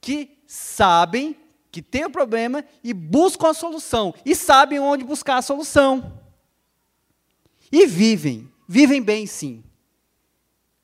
[0.01, 1.37] que sabem
[1.71, 4.15] que tem um problema e buscam a solução.
[4.25, 6.21] E sabem onde buscar a solução.
[7.71, 9.65] E vivem Vivem bem, sim.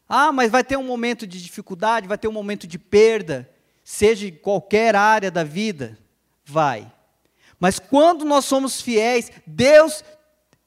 [0.09, 3.49] Ah, mas vai ter um momento de dificuldade, vai ter um momento de perda,
[3.85, 5.97] seja em qualquer área da vida.
[6.45, 6.93] Vai.
[7.61, 10.03] Mas quando nós somos fiéis, Deus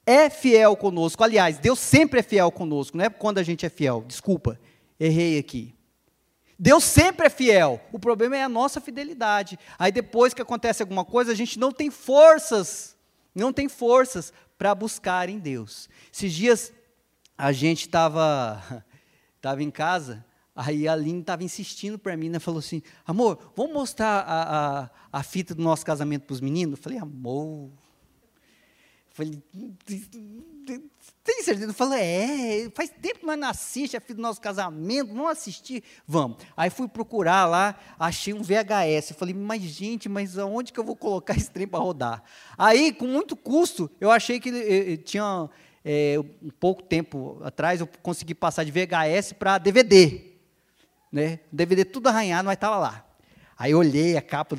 [0.06, 1.22] é fiel conosco.
[1.22, 4.02] Aliás, Deus sempre é fiel conosco, não é quando a gente é fiel.
[4.08, 4.58] Desculpa,
[4.98, 5.74] errei aqui.
[6.58, 7.82] Deus sempre é fiel.
[7.92, 9.58] O problema é a nossa fidelidade.
[9.78, 12.96] Aí depois que acontece alguma coisa, a gente não tem forças,
[13.34, 15.86] não tem forças para buscar em Deus.
[16.10, 16.72] Esses dias
[17.40, 18.84] a gente estava
[19.40, 20.24] tava em casa,
[20.54, 22.38] aí a Aline estava insistindo para mim, né?
[22.38, 26.78] Falou assim, amor, vamos mostrar a, a, a fita do nosso casamento para os meninos?
[26.78, 27.70] Eu falei, amor.
[29.08, 29.42] Eu falei,
[31.24, 31.70] tem certeza?
[31.70, 35.30] Eu falei, é, faz tempo que nós não assistimos a fita do nosso casamento, vamos
[35.30, 35.82] assistir?
[36.06, 36.36] Vamos.
[36.54, 39.10] Aí fui procurar lá, achei um VHS.
[39.10, 42.22] Eu falei, mas gente, mas aonde que eu vou colocar esse trem para rodar?
[42.58, 45.48] Aí, com muito custo, eu achei que ele, tinha
[45.84, 50.20] é, um pouco tempo atrás, eu consegui passar de VHS para DVD.
[51.10, 51.40] Né?
[51.50, 53.06] DVD tudo arranhado, mas estava lá.
[53.58, 54.56] Aí eu olhei a capa,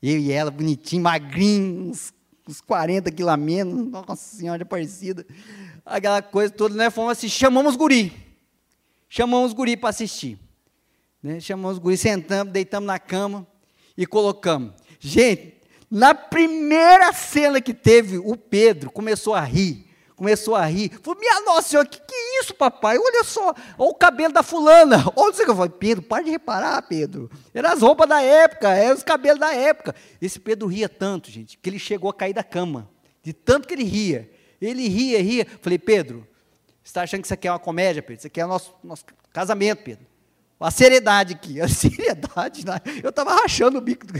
[0.00, 2.12] eu e ela, bonitinho, magrinho, uns,
[2.48, 5.26] uns 40 quilos a menos, nossa senhora, parecida.
[5.84, 6.88] Aquela coisa toda, né?
[6.90, 8.12] Fomos assistir, chamamos guri.
[9.08, 10.38] Chamamos guri para assistir.
[11.22, 11.40] Né?
[11.40, 13.46] Chamamos guri, sentamos, deitamos na cama
[13.96, 14.74] e colocamos.
[15.00, 15.57] Gente,
[15.90, 19.86] na primeira cena que teve, o Pedro começou a rir.
[20.14, 20.90] Começou a rir.
[21.02, 22.98] Falou, minha nossa senhora, que que é isso, papai?
[22.98, 25.04] Olha só, olha o cabelo da fulana.
[25.14, 27.30] Olha isso que eu falei, Pedro, para de reparar, Pedro.
[27.54, 29.94] Eram as roupas da época, eram os cabelos da época.
[30.20, 32.90] Esse Pedro ria tanto, gente, que ele chegou a cair da cama.
[33.22, 34.28] De tanto que ele ria.
[34.60, 35.46] Ele ria, ria.
[35.62, 36.26] Falei, Pedro,
[36.82, 38.18] você está achando que isso aqui é uma comédia, Pedro?
[38.18, 40.04] Isso aqui é o nosso, nosso casamento, Pedro.
[40.58, 42.66] A seriedade aqui, a seriedade.
[42.66, 42.80] Né?
[43.02, 44.06] Eu estava rachando o bico.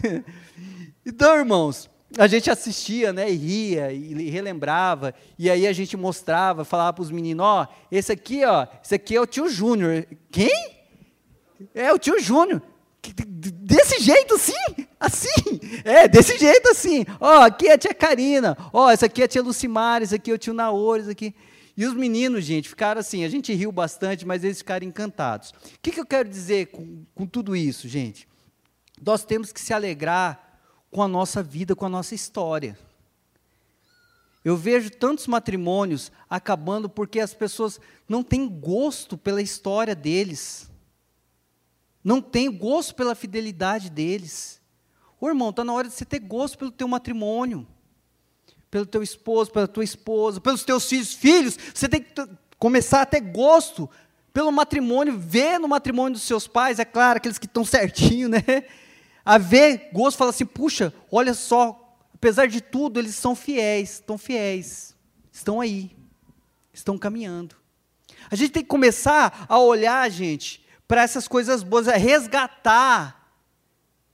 [1.09, 6.67] Então, irmãos, a gente assistia, né, e ria, e relembrava, e aí a gente mostrava,
[6.67, 10.07] falava para os meninos, ó, oh, esse aqui, ó, esse aqui é o tio Júnior.
[10.31, 10.77] Quem?
[11.75, 12.61] É o tio Júnior.
[13.27, 17.07] Desse jeito assim, assim, é, desse jeito assim.
[17.19, 20.31] Ó, aqui é a tia Karina, ó, essa aqui é a tia Lucimar, esse aqui
[20.31, 21.35] é o tio Naores, aqui.
[21.75, 25.53] E os meninos, gente, ficaram assim, a gente riu bastante, mas eles ficaram encantados.
[25.53, 28.29] O que, que eu quero dizer com, com tudo isso, gente?
[29.01, 30.48] Nós temos que se alegrar
[30.91, 32.79] com a nossa vida, com a nossa história.
[34.45, 40.69] Eu vejo tantos matrimônios acabando porque as pessoas não têm gosto pela história deles
[42.09, 44.61] não tem gosto pela fidelidade deles.
[45.21, 47.67] Ô irmão, está na hora de você ter gosto pelo teu matrimônio,
[48.71, 51.13] pelo teu esposo, pela tua esposa, pelos teus filhos.
[51.13, 52.15] Filhos, você tem que
[52.59, 53.91] começar a ter gosto
[54.33, 58.43] pelo matrimônio, ver no matrimônio dos seus pais, é claro, aqueles que estão certinho, né?
[59.29, 64.17] A ver gosto, fala assim, puxa, olha só, apesar de tudo, eles são fiéis, estão
[64.17, 64.97] fiéis,
[65.31, 65.95] estão aí,
[66.73, 67.55] estão caminhando.
[68.31, 73.31] A gente tem que começar a olhar, gente, para essas coisas boas, é resgatar,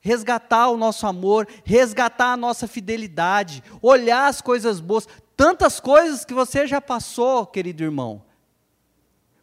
[0.00, 6.34] resgatar o nosso amor, resgatar a nossa fidelidade, olhar as coisas boas, tantas coisas que
[6.34, 8.20] você já passou, querido irmão.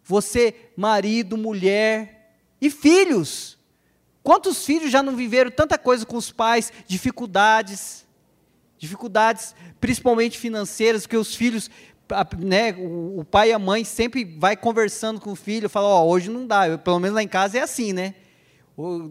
[0.04, 3.61] Você, marido, mulher e filhos.
[4.24, 8.06] Quantos filhos já não viveram tanta coisa com os pais, dificuldades,
[8.78, 11.70] dificuldades principalmente financeiras, que os filhos
[12.38, 16.30] né, o, pai e a mãe sempre vai conversando com o filho, fala, oh, hoje
[16.30, 16.68] não dá.
[16.68, 18.16] Eu, pelo menos lá em casa é assim, né?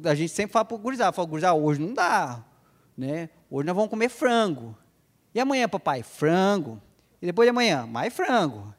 [0.05, 2.45] A gente sempre fala para o fala, gurizada, hoje não dá,
[2.97, 3.31] né?
[3.51, 4.77] Hoje nós vamos comer frango.
[5.35, 6.03] E amanhã, papai?
[6.03, 6.81] Frango.
[7.23, 7.87] E depois de amanhã?
[7.87, 8.75] Mais frango.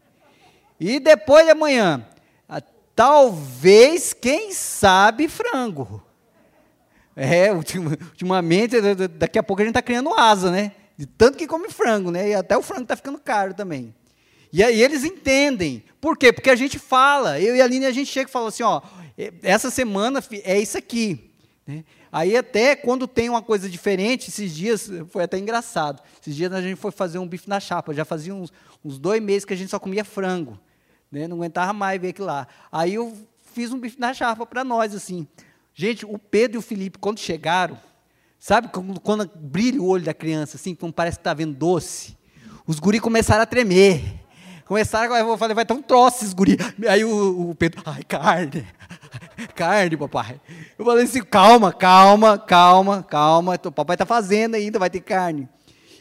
[0.79, 2.05] E depois de amanhã?
[2.47, 2.61] Ah,
[2.95, 6.03] talvez, quem sabe, frango.
[7.15, 8.75] É, ultimamente,
[9.07, 10.71] daqui a pouco a gente está criando asa, né?
[10.97, 12.29] De tanto que come frango, né?
[12.29, 13.93] E até o frango está ficando caro também.
[14.53, 15.83] E aí eles entendem.
[15.99, 16.33] Por quê?
[16.33, 18.81] Porque a gente fala, eu e a Aline, a gente chega e fala assim, ó,
[19.41, 21.31] essa semana é isso aqui.
[21.65, 21.83] Né?
[22.11, 26.61] Aí até quando tem uma coisa diferente, esses dias, foi até engraçado, esses dias a
[26.61, 28.51] gente foi fazer um bife na chapa, já fazia uns,
[28.83, 30.59] uns dois meses que a gente só comia frango,
[31.09, 31.27] né?
[31.27, 32.47] não aguentava mais ver aquilo lá.
[32.71, 33.15] Aí eu
[33.53, 35.25] fiz um bife na chapa para nós, assim.
[35.81, 37.75] Gente, o Pedro e o Felipe, quando chegaram,
[38.37, 42.15] sabe quando, quando brilha o olho da criança, assim, quando parece que está vendo doce,
[42.67, 44.03] os guri começaram a tremer.
[44.65, 46.55] Começaram, eu falei, vai ter um troço esses guri.
[46.87, 48.67] Aí o, o Pedro, ai, carne.
[49.55, 50.39] carne, papai.
[50.77, 53.59] Eu falei assim, calma, calma, calma, calma.
[53.65, 55.49] O papai está fazendo ainda, vai ter carne.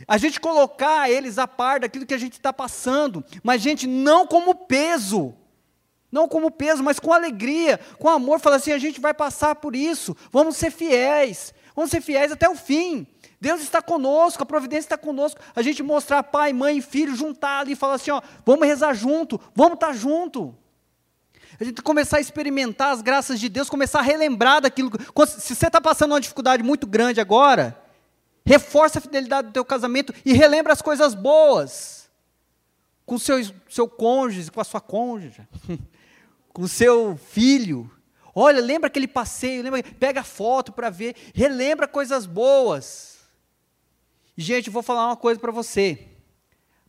[0.07, 4.27] A gente colocar eles a par daquilo que a gente está passando, mas, gente, não
[4.27, 5.35] como peso.
[6.11, 8.41] Não como peso, mas com alegria, com amor.
[8.41, 12.49] Fala assim: a gente vai passar por isso, vamos ser fiéis, vamos ser fiéis até
[12.49, 13.07] o fim.
[13.41, 15.41] Deus está conosco, a providência está conosco.
[15.57, 18.93] A gente mostrar pai, mãe e filho, juntar ali e falar assim: ó, vamos rezar
[18.93, 20.55] junto, vamos estar junto.
[21.59, 24.91] A gente começar a experimentar as graças de Deus, começar a relembrar daquilo.
[25.27, 27.79] Se você está passando uma dificuldade muito grande agora,
[28.45, 32.09] reforça a fidelidade do teu casamento e relembra as coisas boas.
[33.05, 33.37] Com seu,
[33.69, 35.43] seu cônjuge, com a sua cônjuge,
[36.53, 37.91] com seu filho.
[38.35, 43.19] Olha, lembra aquele passeio, lembra, pega foto para ver, relembra coisas boas.
[44.37, 46.09] Gente, vou falar uma coisa para você.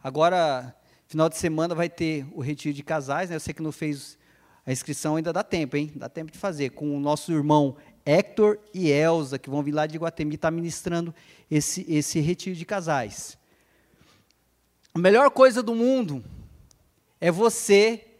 [0.04, 0.76] Agora,
[1.08, 3.36] final de semana vai ter o retiro de casais, né?
[3.36, 4.18] Eu sei que não fez
[4.66, 5.92] a inscrição, ainda dá tempo, hein?
[5.96, 6.70] Dá tempo de fazer.
[6.72, 10.52] Com o nosso irmão Hector e Elza, que vão vir lá de Guatemi, estar tá
[10.52, 11.14] ministrando
[11.50, 13.38] esse, esse retiro de casais.
[14.94, 16.24] A melhor coisa do mundo
[17.20, 18.11] é você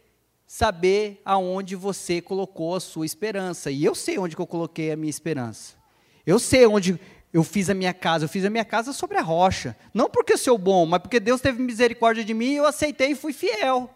[0.52, 3.70] saber aonde você colocou a sua esperança.
[3.70, 5.76] E eu sei onde eu coloquei a minha esperança.
[6.26, 7.00] Eu sei onde
[7.32, 9.74] eu fiz a minha casa, eu fiz a minha casa sobre a rocha.
[9.94, 13.14] Não porque sou bom, mas porque Deus teve misericórdia de mim e eu aceitei e
[13.14, 13.88] fui fiel.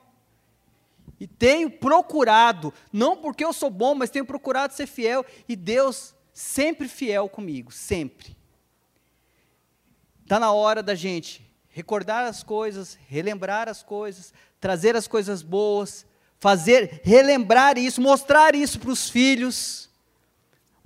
[1.21, 5.27] E tenho procurado, não porque eu sou bom, mas tenho procurado ser fiel.
[5.47, 8.35] E Deus sempre fiel comigo, sempre.
[10.23, 16.07] Está na hora da gente recordar as coisas, relembrar as coisas, trazer as coisas boas,
[16.39, 19.87] fazer, relembrar isso, mostrar isso para os filhos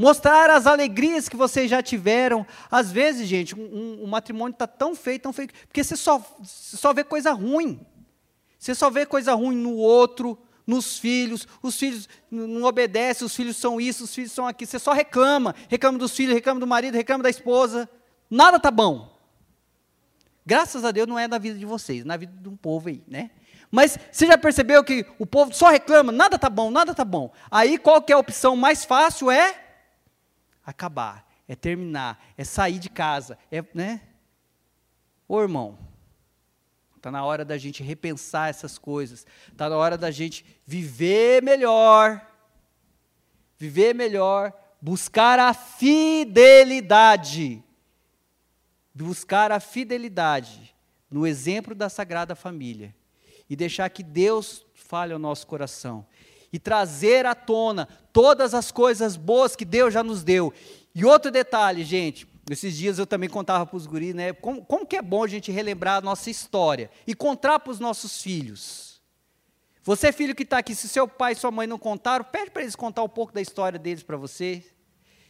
[0.00, 2.46] mostrar as alegrias que vocês já tiveram.
[2.70, 6.94] Às vezes, gente, um, um, matrimônio está tão feio, tão feio, porque você só, só
[6.94, 7.86] vê coisa ruim.
[8.58, 13.58] Você só vê coisa ruim no outro, nos filhos, os filhos não obedecem, os filhos
[13.58, 14.70] são isso, os filhos são aquilo.
[14.70, 17.86] Você só reclama, reclama dos filhos, reclama do marido, reclama da esposa.
[18.30, 19.14] Nada está bom.
[20.46, 23.02] Graças a Deus não é na vida de vocês, na vida de um povo aí,
[23.06, 23.30] né?
[23.70, 27.32] Mas você já percebeu que o povo só reclama, nada está bom, nada está bom.
[27.50, 29.30] Aí qual que é a opção mais fácil?
[29.30, 29.62] É
[30.66, 34.00] acabar, é terminar, é sair de casa, é, né?
[35.28, 35.78] Ô irmão,
[36.96, 42.20] está na hora da gente repensar essas coisas, está na hora da gente viver melhor,
[43.56, 44.52] viver melhor,
[44.82, 47.62] buscar a fidelidade,
[48.92, 50.74] buscar a fidelidade
[51.08, 52.98] no exemplo da Sagrada Família
[53.50, 56.06] e deixar que Deus fale ao nosso coração
[56.52, 60.52] e trazer à tona todas as coisas boas que Deus já nos deu.
[60.94, 64.32] E outro detalhe, gente, esses dias eu também contava para os guris, né?
[64.32, 67.78] Como, como que é bom a gente relembrar a nossa história e contar para os
[67.78, 69.00] nossos filhos.
[69.82, 72.62] Você, filho que está aqui, se seu pai e sua mãe não contaram, pede para
[72.62, 74.64] eles contar um pouco da história deles para você.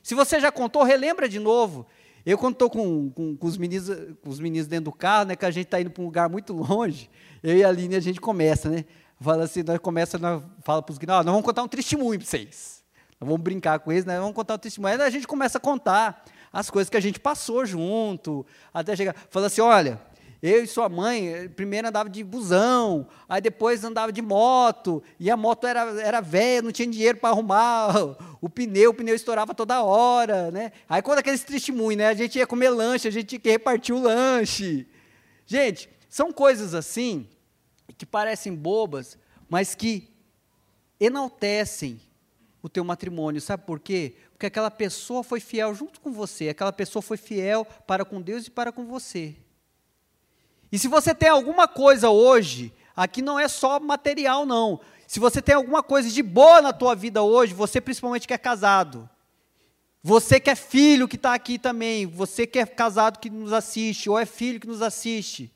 [0.02, 1.86] Se você já contou, relembra de novo.
[2.24, 3.88] Eu, quando estou com, com, com, os meninos,
[4.22, 6.28] com os meninos dentro do carro, né, que a gente está indo para um lugar
[6.28, 7.10] muito longe,
[7.42, 8.84] eu e a Aline, a gente começa, né?
[9.20, 12.26] Fala assim, nós começa, nós fala para os guris, nós vamos contar um testemunho para
[12.26, 12.82] vocês.
[13.20, 14.18] Nós vamos brincar com eles, né?
[14.18, 14.94] Vamos contar um testemunho.
[14.94, 19.14] Aí a gente começa a contar as coisas que a gente passou junto, até chegar.
[19.28, 20.00] Fala assim, olha,
[20.42, 25.30] eu e sua mãe, eh, primeiro andava de busão, aí depois andava de moto, e
[25.30, 29.54] a moto era, era velha, não tinha dinheiro para arrumar o pneu, o pneu estourava
[29.54, 30.72] toda hora, né?
[30.88, 32.06] Aí quando aqueles testemunhos, né?
[32.08, 34.86] A gente ia comer lanche, a gente tinha que repartir o lanche.
[35.44, 37.28] Gente, são coisas assim
[37.98, 40.08] que parecem bobas, mas que
[40.98, 42.00] enaltecem
[42.62, 43.42] o teu matrimônio.
[43.42, 44.14] Sabe por quê?
[44.32, 48.46] Porque aquela pessoa foi fiel junto com você, aquela pessoa foi fiel para com Deus
[48.46, 49.36] e para com você.
[50.72, 54.80] E se você tem alguma coisa hoje, aqui não é só material não.
[55.06, 58.38] Se você tem alguma coisa de boa na tua vida hoje, você principalmente que é
[58.38, 59.08] casado,
[60.02, 64.08] você que é filho que está aqui também, você que é casado que nos assiste,
[64.08, 65.52] ou é filho que nos assiste,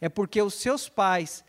[0.00, 1.44] é porque os seus pais,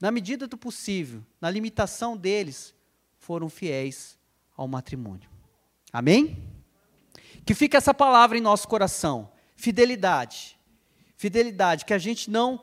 [0.00, 2.74] na medida do possível, na limitação deles,
[3.16, 4.18] foram fiéis
[4.56, 5.30] ao matrimônio.
[5.92, 6.42] Amém?
[7.46, 10.58] Que fique essa palavra em nosso coração: fidelidade
[11.22, 12.60] fidelidade, que a gente não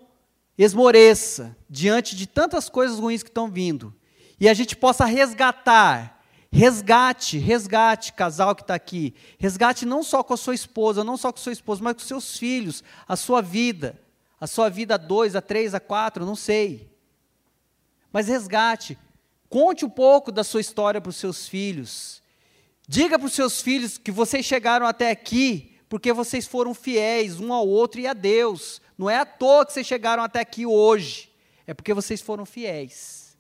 [0.58, 3.96] esmoreça diante de tantas coisas ruins que estão vindo.
[4.38, 9.16] E a gente possa resgatar, resgate, resgate, casal que está aqui.
[9.38, 12.00] Resgate não só com a sua esposa, não só com o seu esposo, mas com
[12.02, 13.98] seus filhos, a sua vida.
[14.42, 16.90] A sua vida a dois, a três, a quatro, não sei.
[18.12, 18.98] Mas resgate.
[19.48, 22.22] Conte um pouco da sua história para os seus filhos.
[22.86, 27.52] Diga para os seus filhos que vocês chegaram até aqui porque vocês foram fiéis um
[27.52, 28.80] ao outro e a Deus.
[28.96, 31.32] Não é à toa que vocês chegaram até aqui hoje,
[31.66, 33.36] é porque vocês foram fiéis.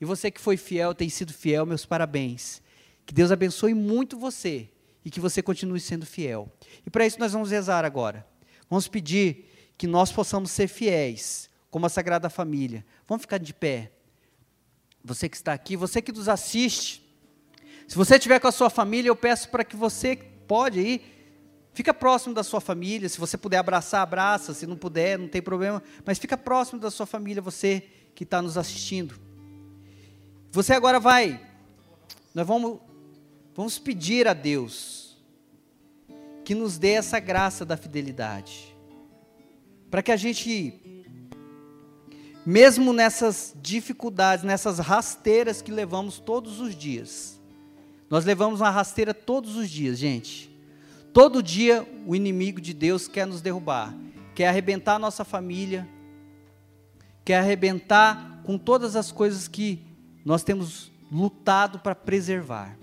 [0.00, 2.62] E você que foi fiel, tem sido fiel, meus parabéns.
[3.04, 4.68] Que Deus abençoe muito você
[5.04, 6.50] e que você continue sendo fiel.
[6.86, 8.26] E para isso nós vamos rezar agora.
[8.70, 9.46] Vamos pedir
[9.76, 12.84] que nós possamos ser fiéis, como a Sagrada Família.
[13.06, 13.90] Vamos ficar de pé.
[15.02, 17.04] Você que está aqui, você que nos assiste,
[17.86, 21.13] se você estiver com a sua família, eu peço para que você pode ir
[21.74, 25.42] Fica próximo da sua família, se você puder abraçar, abraça, se não puder, não tem
[25.42, 27.82] problema, mas fica próximo da sua família, você
[28.14, 29.16] que está nos assistindo.
[30.52, 31.44] Você agora vai,
[32.32, 32.78] nós vamos,
[33.56, 35.18] vamos pedir a Deus
[36.44, 38.72] que nos dê essa graça da fidelidade,
[39.90, 40.80] para que a gente,
[42.46, 47.40] mesmo nessas dificuldades, nessas rasteiras que levamos todos os dias,
[48.08, 50.53] nós levamos uma rasteira todos os dias, gente
[51.14, 53.94] Todo dia o inimigo de Deus quer nos derrubar,
[54.34, 55.88] quer arrebentar nossa família,
[57.24, 59.80] quer arrebentar com todas as coisas que
[60.24, 62.76] nós temos lutado para preservar.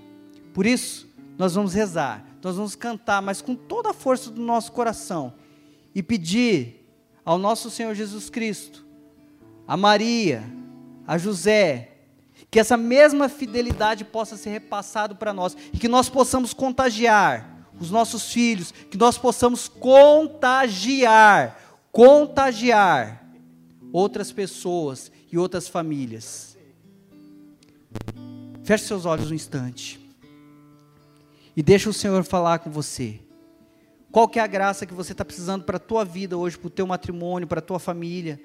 [0.53, 4.71] Por isso, nós vamos rezar, nós vamos cantar, mas com toda a força do nosso
[4.71, 5.33] coração
[5.93, 6.87] e pedir
[7.25, 8.85] ao nosso Senhor Jesus Cristo,
[9.67, 10.41] a Maria,
[11.05, 11.97] a José,
[12.49, 17.50] que essa mesma fidelidade possa ser repassado para nós e que nós possamos contagiar
[17.81, 21.59] os nossos filhos, que nós possamos contagiar,
[21.91, 23.27] contagiar
[23.91, 26.55] outras pessoas e outras famílias.
[28.63, 29.99] Feche seus olhos um instante.
[31.57, 33.19] E deixa o Senhor falar com você.
[34.11, 36.67] Qual que é a graça que você está precisando para a tua vida hoje, para
[36.67, 38.39] o teu matrimônio, para a tua família?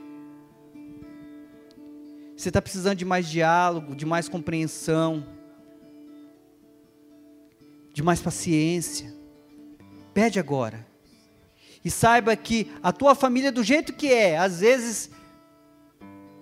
[2.34, 5.26] Você está precisando de mais diálogo, de mais compreensão,
[7.92, 9.15] de mais paciência.
[10.16, 10.86] Pede agora.
[11.84, 15.10] E saiba que a tua família, do jeito que é, às vezes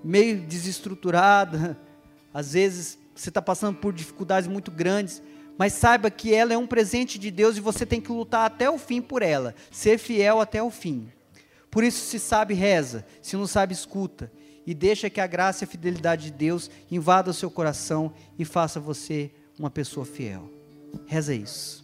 [0.05, 1.77] meio desestruturada,
[2.33, 5.21] às vezes você está passando por dificuldades muito grandes,
[5.59, 8.71] mas saiba que ela é um presente de Deus e você tem que lutar até
[8.71, 11.11] o fim por ela, ser fiel até o fim.
[11.69, 14.31] Por isso, se sabe, reza, se não sabe, escuta,
[14.65, 18.45] e deixa que a graça e a fidelidade de Deus invada o seu coração e
[18.45, 20.49] faça você uma pessoa fiel.
[21.09, 21.84] Reza isso.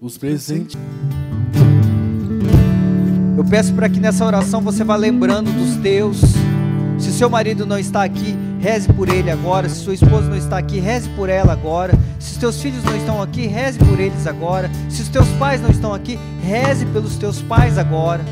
[0.00, 0.76] Os presentes.
[3.36, 6.20] Eu peço para que nessa oração você vá lembrando dos teus.
[6.98, 9.68] Se seu marido não está aqui, reze por ele agora.
[9.68, 11.94] Se sua esposa não está aqui, reze por ela agora.
[12.18, 14.70] Se os teus filhos não estão aqui, reze por eles agora.
[14.88, 18.24] Se os teus pais não estão aqui, reze pelos teus pais agora.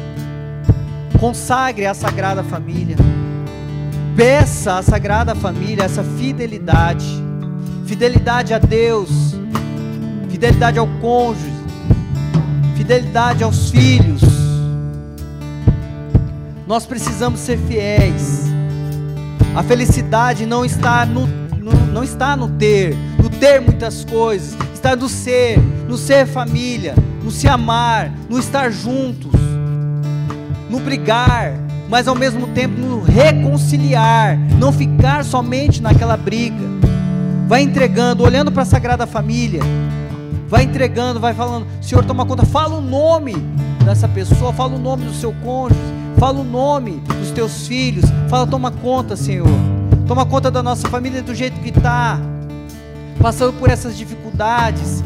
[1.21, 2.97] Consagre a Sagrada Família.
[4.17, 7.07] Peça à Sagrada Família essa fidelidade.
[7.87, 9.35] Fidelidade a Deus.
[10.45, 11.55] Fidelidade ao cônjuge.
[12.77, 14.21] Fidelidade aos filhos.
[16.67, 18.45] Nós precisamos ser fiéis.
[19.57, 24.95] A felicidade não está no, no, não está no ter, no ter muitas coisas, está
[24.95, 29.33] no ser, no ser família, no se amar, no estar juntos,
[30.69, 31.55] no brigar,
[31.89, 36.67] mas ao mesmo tempo no reconciliar, não ficar somente naquela briga.
[37.49, 39.61] Vai entregando, olhando para a Sagrada Família,
[40.49, 43.35] vai entregando, vai falando, Senhor, toma conta, fala o nome
[43.85, 45.81] dessa pessoa, fala o nome do seu cônjuge,
[46.19, 49.49] fala o nome dos teus filhos, fala, toma conta, Senhor,
[50.07, 52.19] toma conta da nossa família do jeito que está,
[53.21, 55.03] passando por essas dificuldades,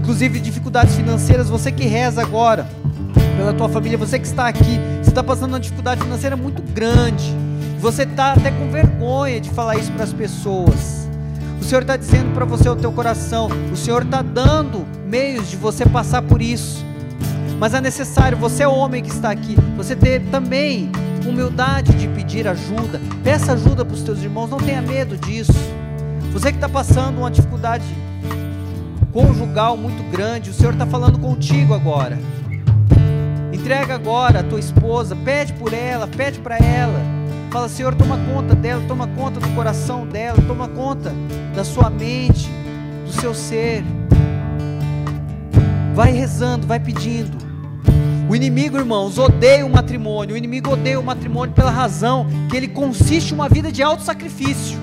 [0.00, 2.66] inclusive dificuldades financeiras, você que reza agora
[3.36, 7.34] pela tua família, você que está aqui, você está passando uma dificuldade financeira muito grande,
[7.78, 11.08] você está até com vergonha de falar isso para as pessoas.
[11.62, 15.56] O Senhor está dizendo para você o teu coração, o Senhor está dando meios de
[15.56, 16.84] você passar por isso.
[17.56, 20.90] Mas é necessário, você é homem que está aqui, você ter também
[21.24, 23.00] humildade de pedir ajuda.
[23.22, 25.52] Peça ajuda para os teus irmãos, não tenha medo disso.
[26.32, 27.84] Você que está passando uma dificuldade
[29.12, 32.18] conjugal muito grande, o Senhor está falando contigo agora.
[33.52, 37.11] Entrega agora a tua esposa, pede por ela, pede para ela.
[37.52, 41.12] Fala, Senhor, toma conta dela, toma conta do coração dela, toma conta
[41.54, 42.48] da sua mente,
[43.04, 43.84] do seu ser.
[45.94, 47.36] Vai rezando, vai pedindo.
[48.26, 50.34] O inimigo, irmãos, odeia o matrimônio.
[50.34, 54.02] O inimigo odeia o matrimônio pela razão que ele consiste em uma vida de alto
[54.02, 54.78] sacrifício.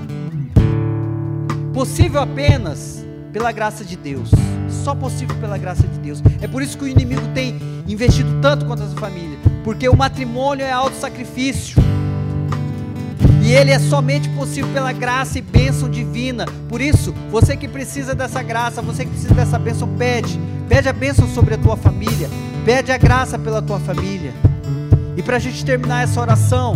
[1.73, 3.03] Possível apenas
[3.33, 4.29] pela graça de Deus.
[4.69, 6.21] Só possível pela graça de Deus.
[6.39, 9.39] É por isso que o inimigo tem investido tanto contra essa família.
[9.63, 11.81] Porque o matrimônio é alto sacrifício.
[13.49, 16.45] E ele é somente possível pela graça e bênção divina.
[16.67, 20.39] Por isso, você que precisa dessa graça, você que precisa dessa bênção, pede.
[20.67, 22.29] Pede a bênção sobre a tua família.
[22.63, 24.31] Pede a graça pela tua família.
[25.17, 26.75] E para a gente terminar essa oração,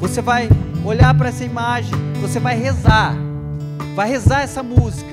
[0.00, 0.48] você vai
[0.82, 3.14] olhar para essa imagem, você vai rezar.
[3.94, 5.12] Vai rezar essa música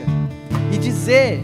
[0.72, 1.44] e dizer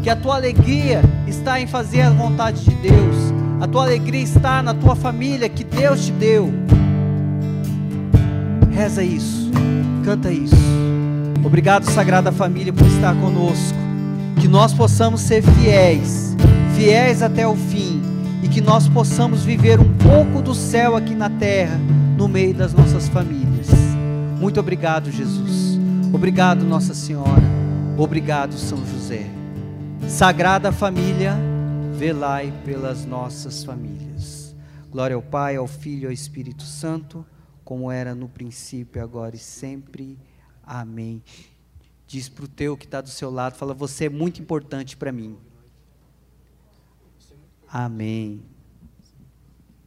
[0.00, 3.16] que a tua alegria está em fazer a vontade de Deus.
[3.60, 6.54] A tua alegria está na tua família que Deus te deu.
[8.78, 9.50] Reza isso,
[10.04, 10.54] canta isso.
[11.44, 13.76] Obrigado, Sagrada Família, por estar conosco.
[14.40, 16.36] Que nós possamos ser fiéis,
[16.76, 18.00] fiéis até o fim,
[18.40, 21.76] e que nós possamos viver um pouco do céu aqui na terra,
[22.16, 23.66] no meio das nossas famílias.
[24.38, 25.76] Muito obrigado, Jesus.
[26.12, 27.42] Obrigado, Nossa Senhora.
[27.96, 29.26] Obrigado, São José.
[30.06, 31.36] Sagrada Família,
[31.96, 34.54] velai pelas nossas famílias.
[34.88, 37.26] Glória ao Pai, ao Filho e ao Espírito Santo
[37.68, 40.18] como era no princípio, agora e sempre.
[40.62, 41.22] Amém.
[42.06, 45.12] Diz para o teu que está do seu lado, fala, você é muito importante para
[45.12, 45.36] mim.
[47.68, 48.42] Amém.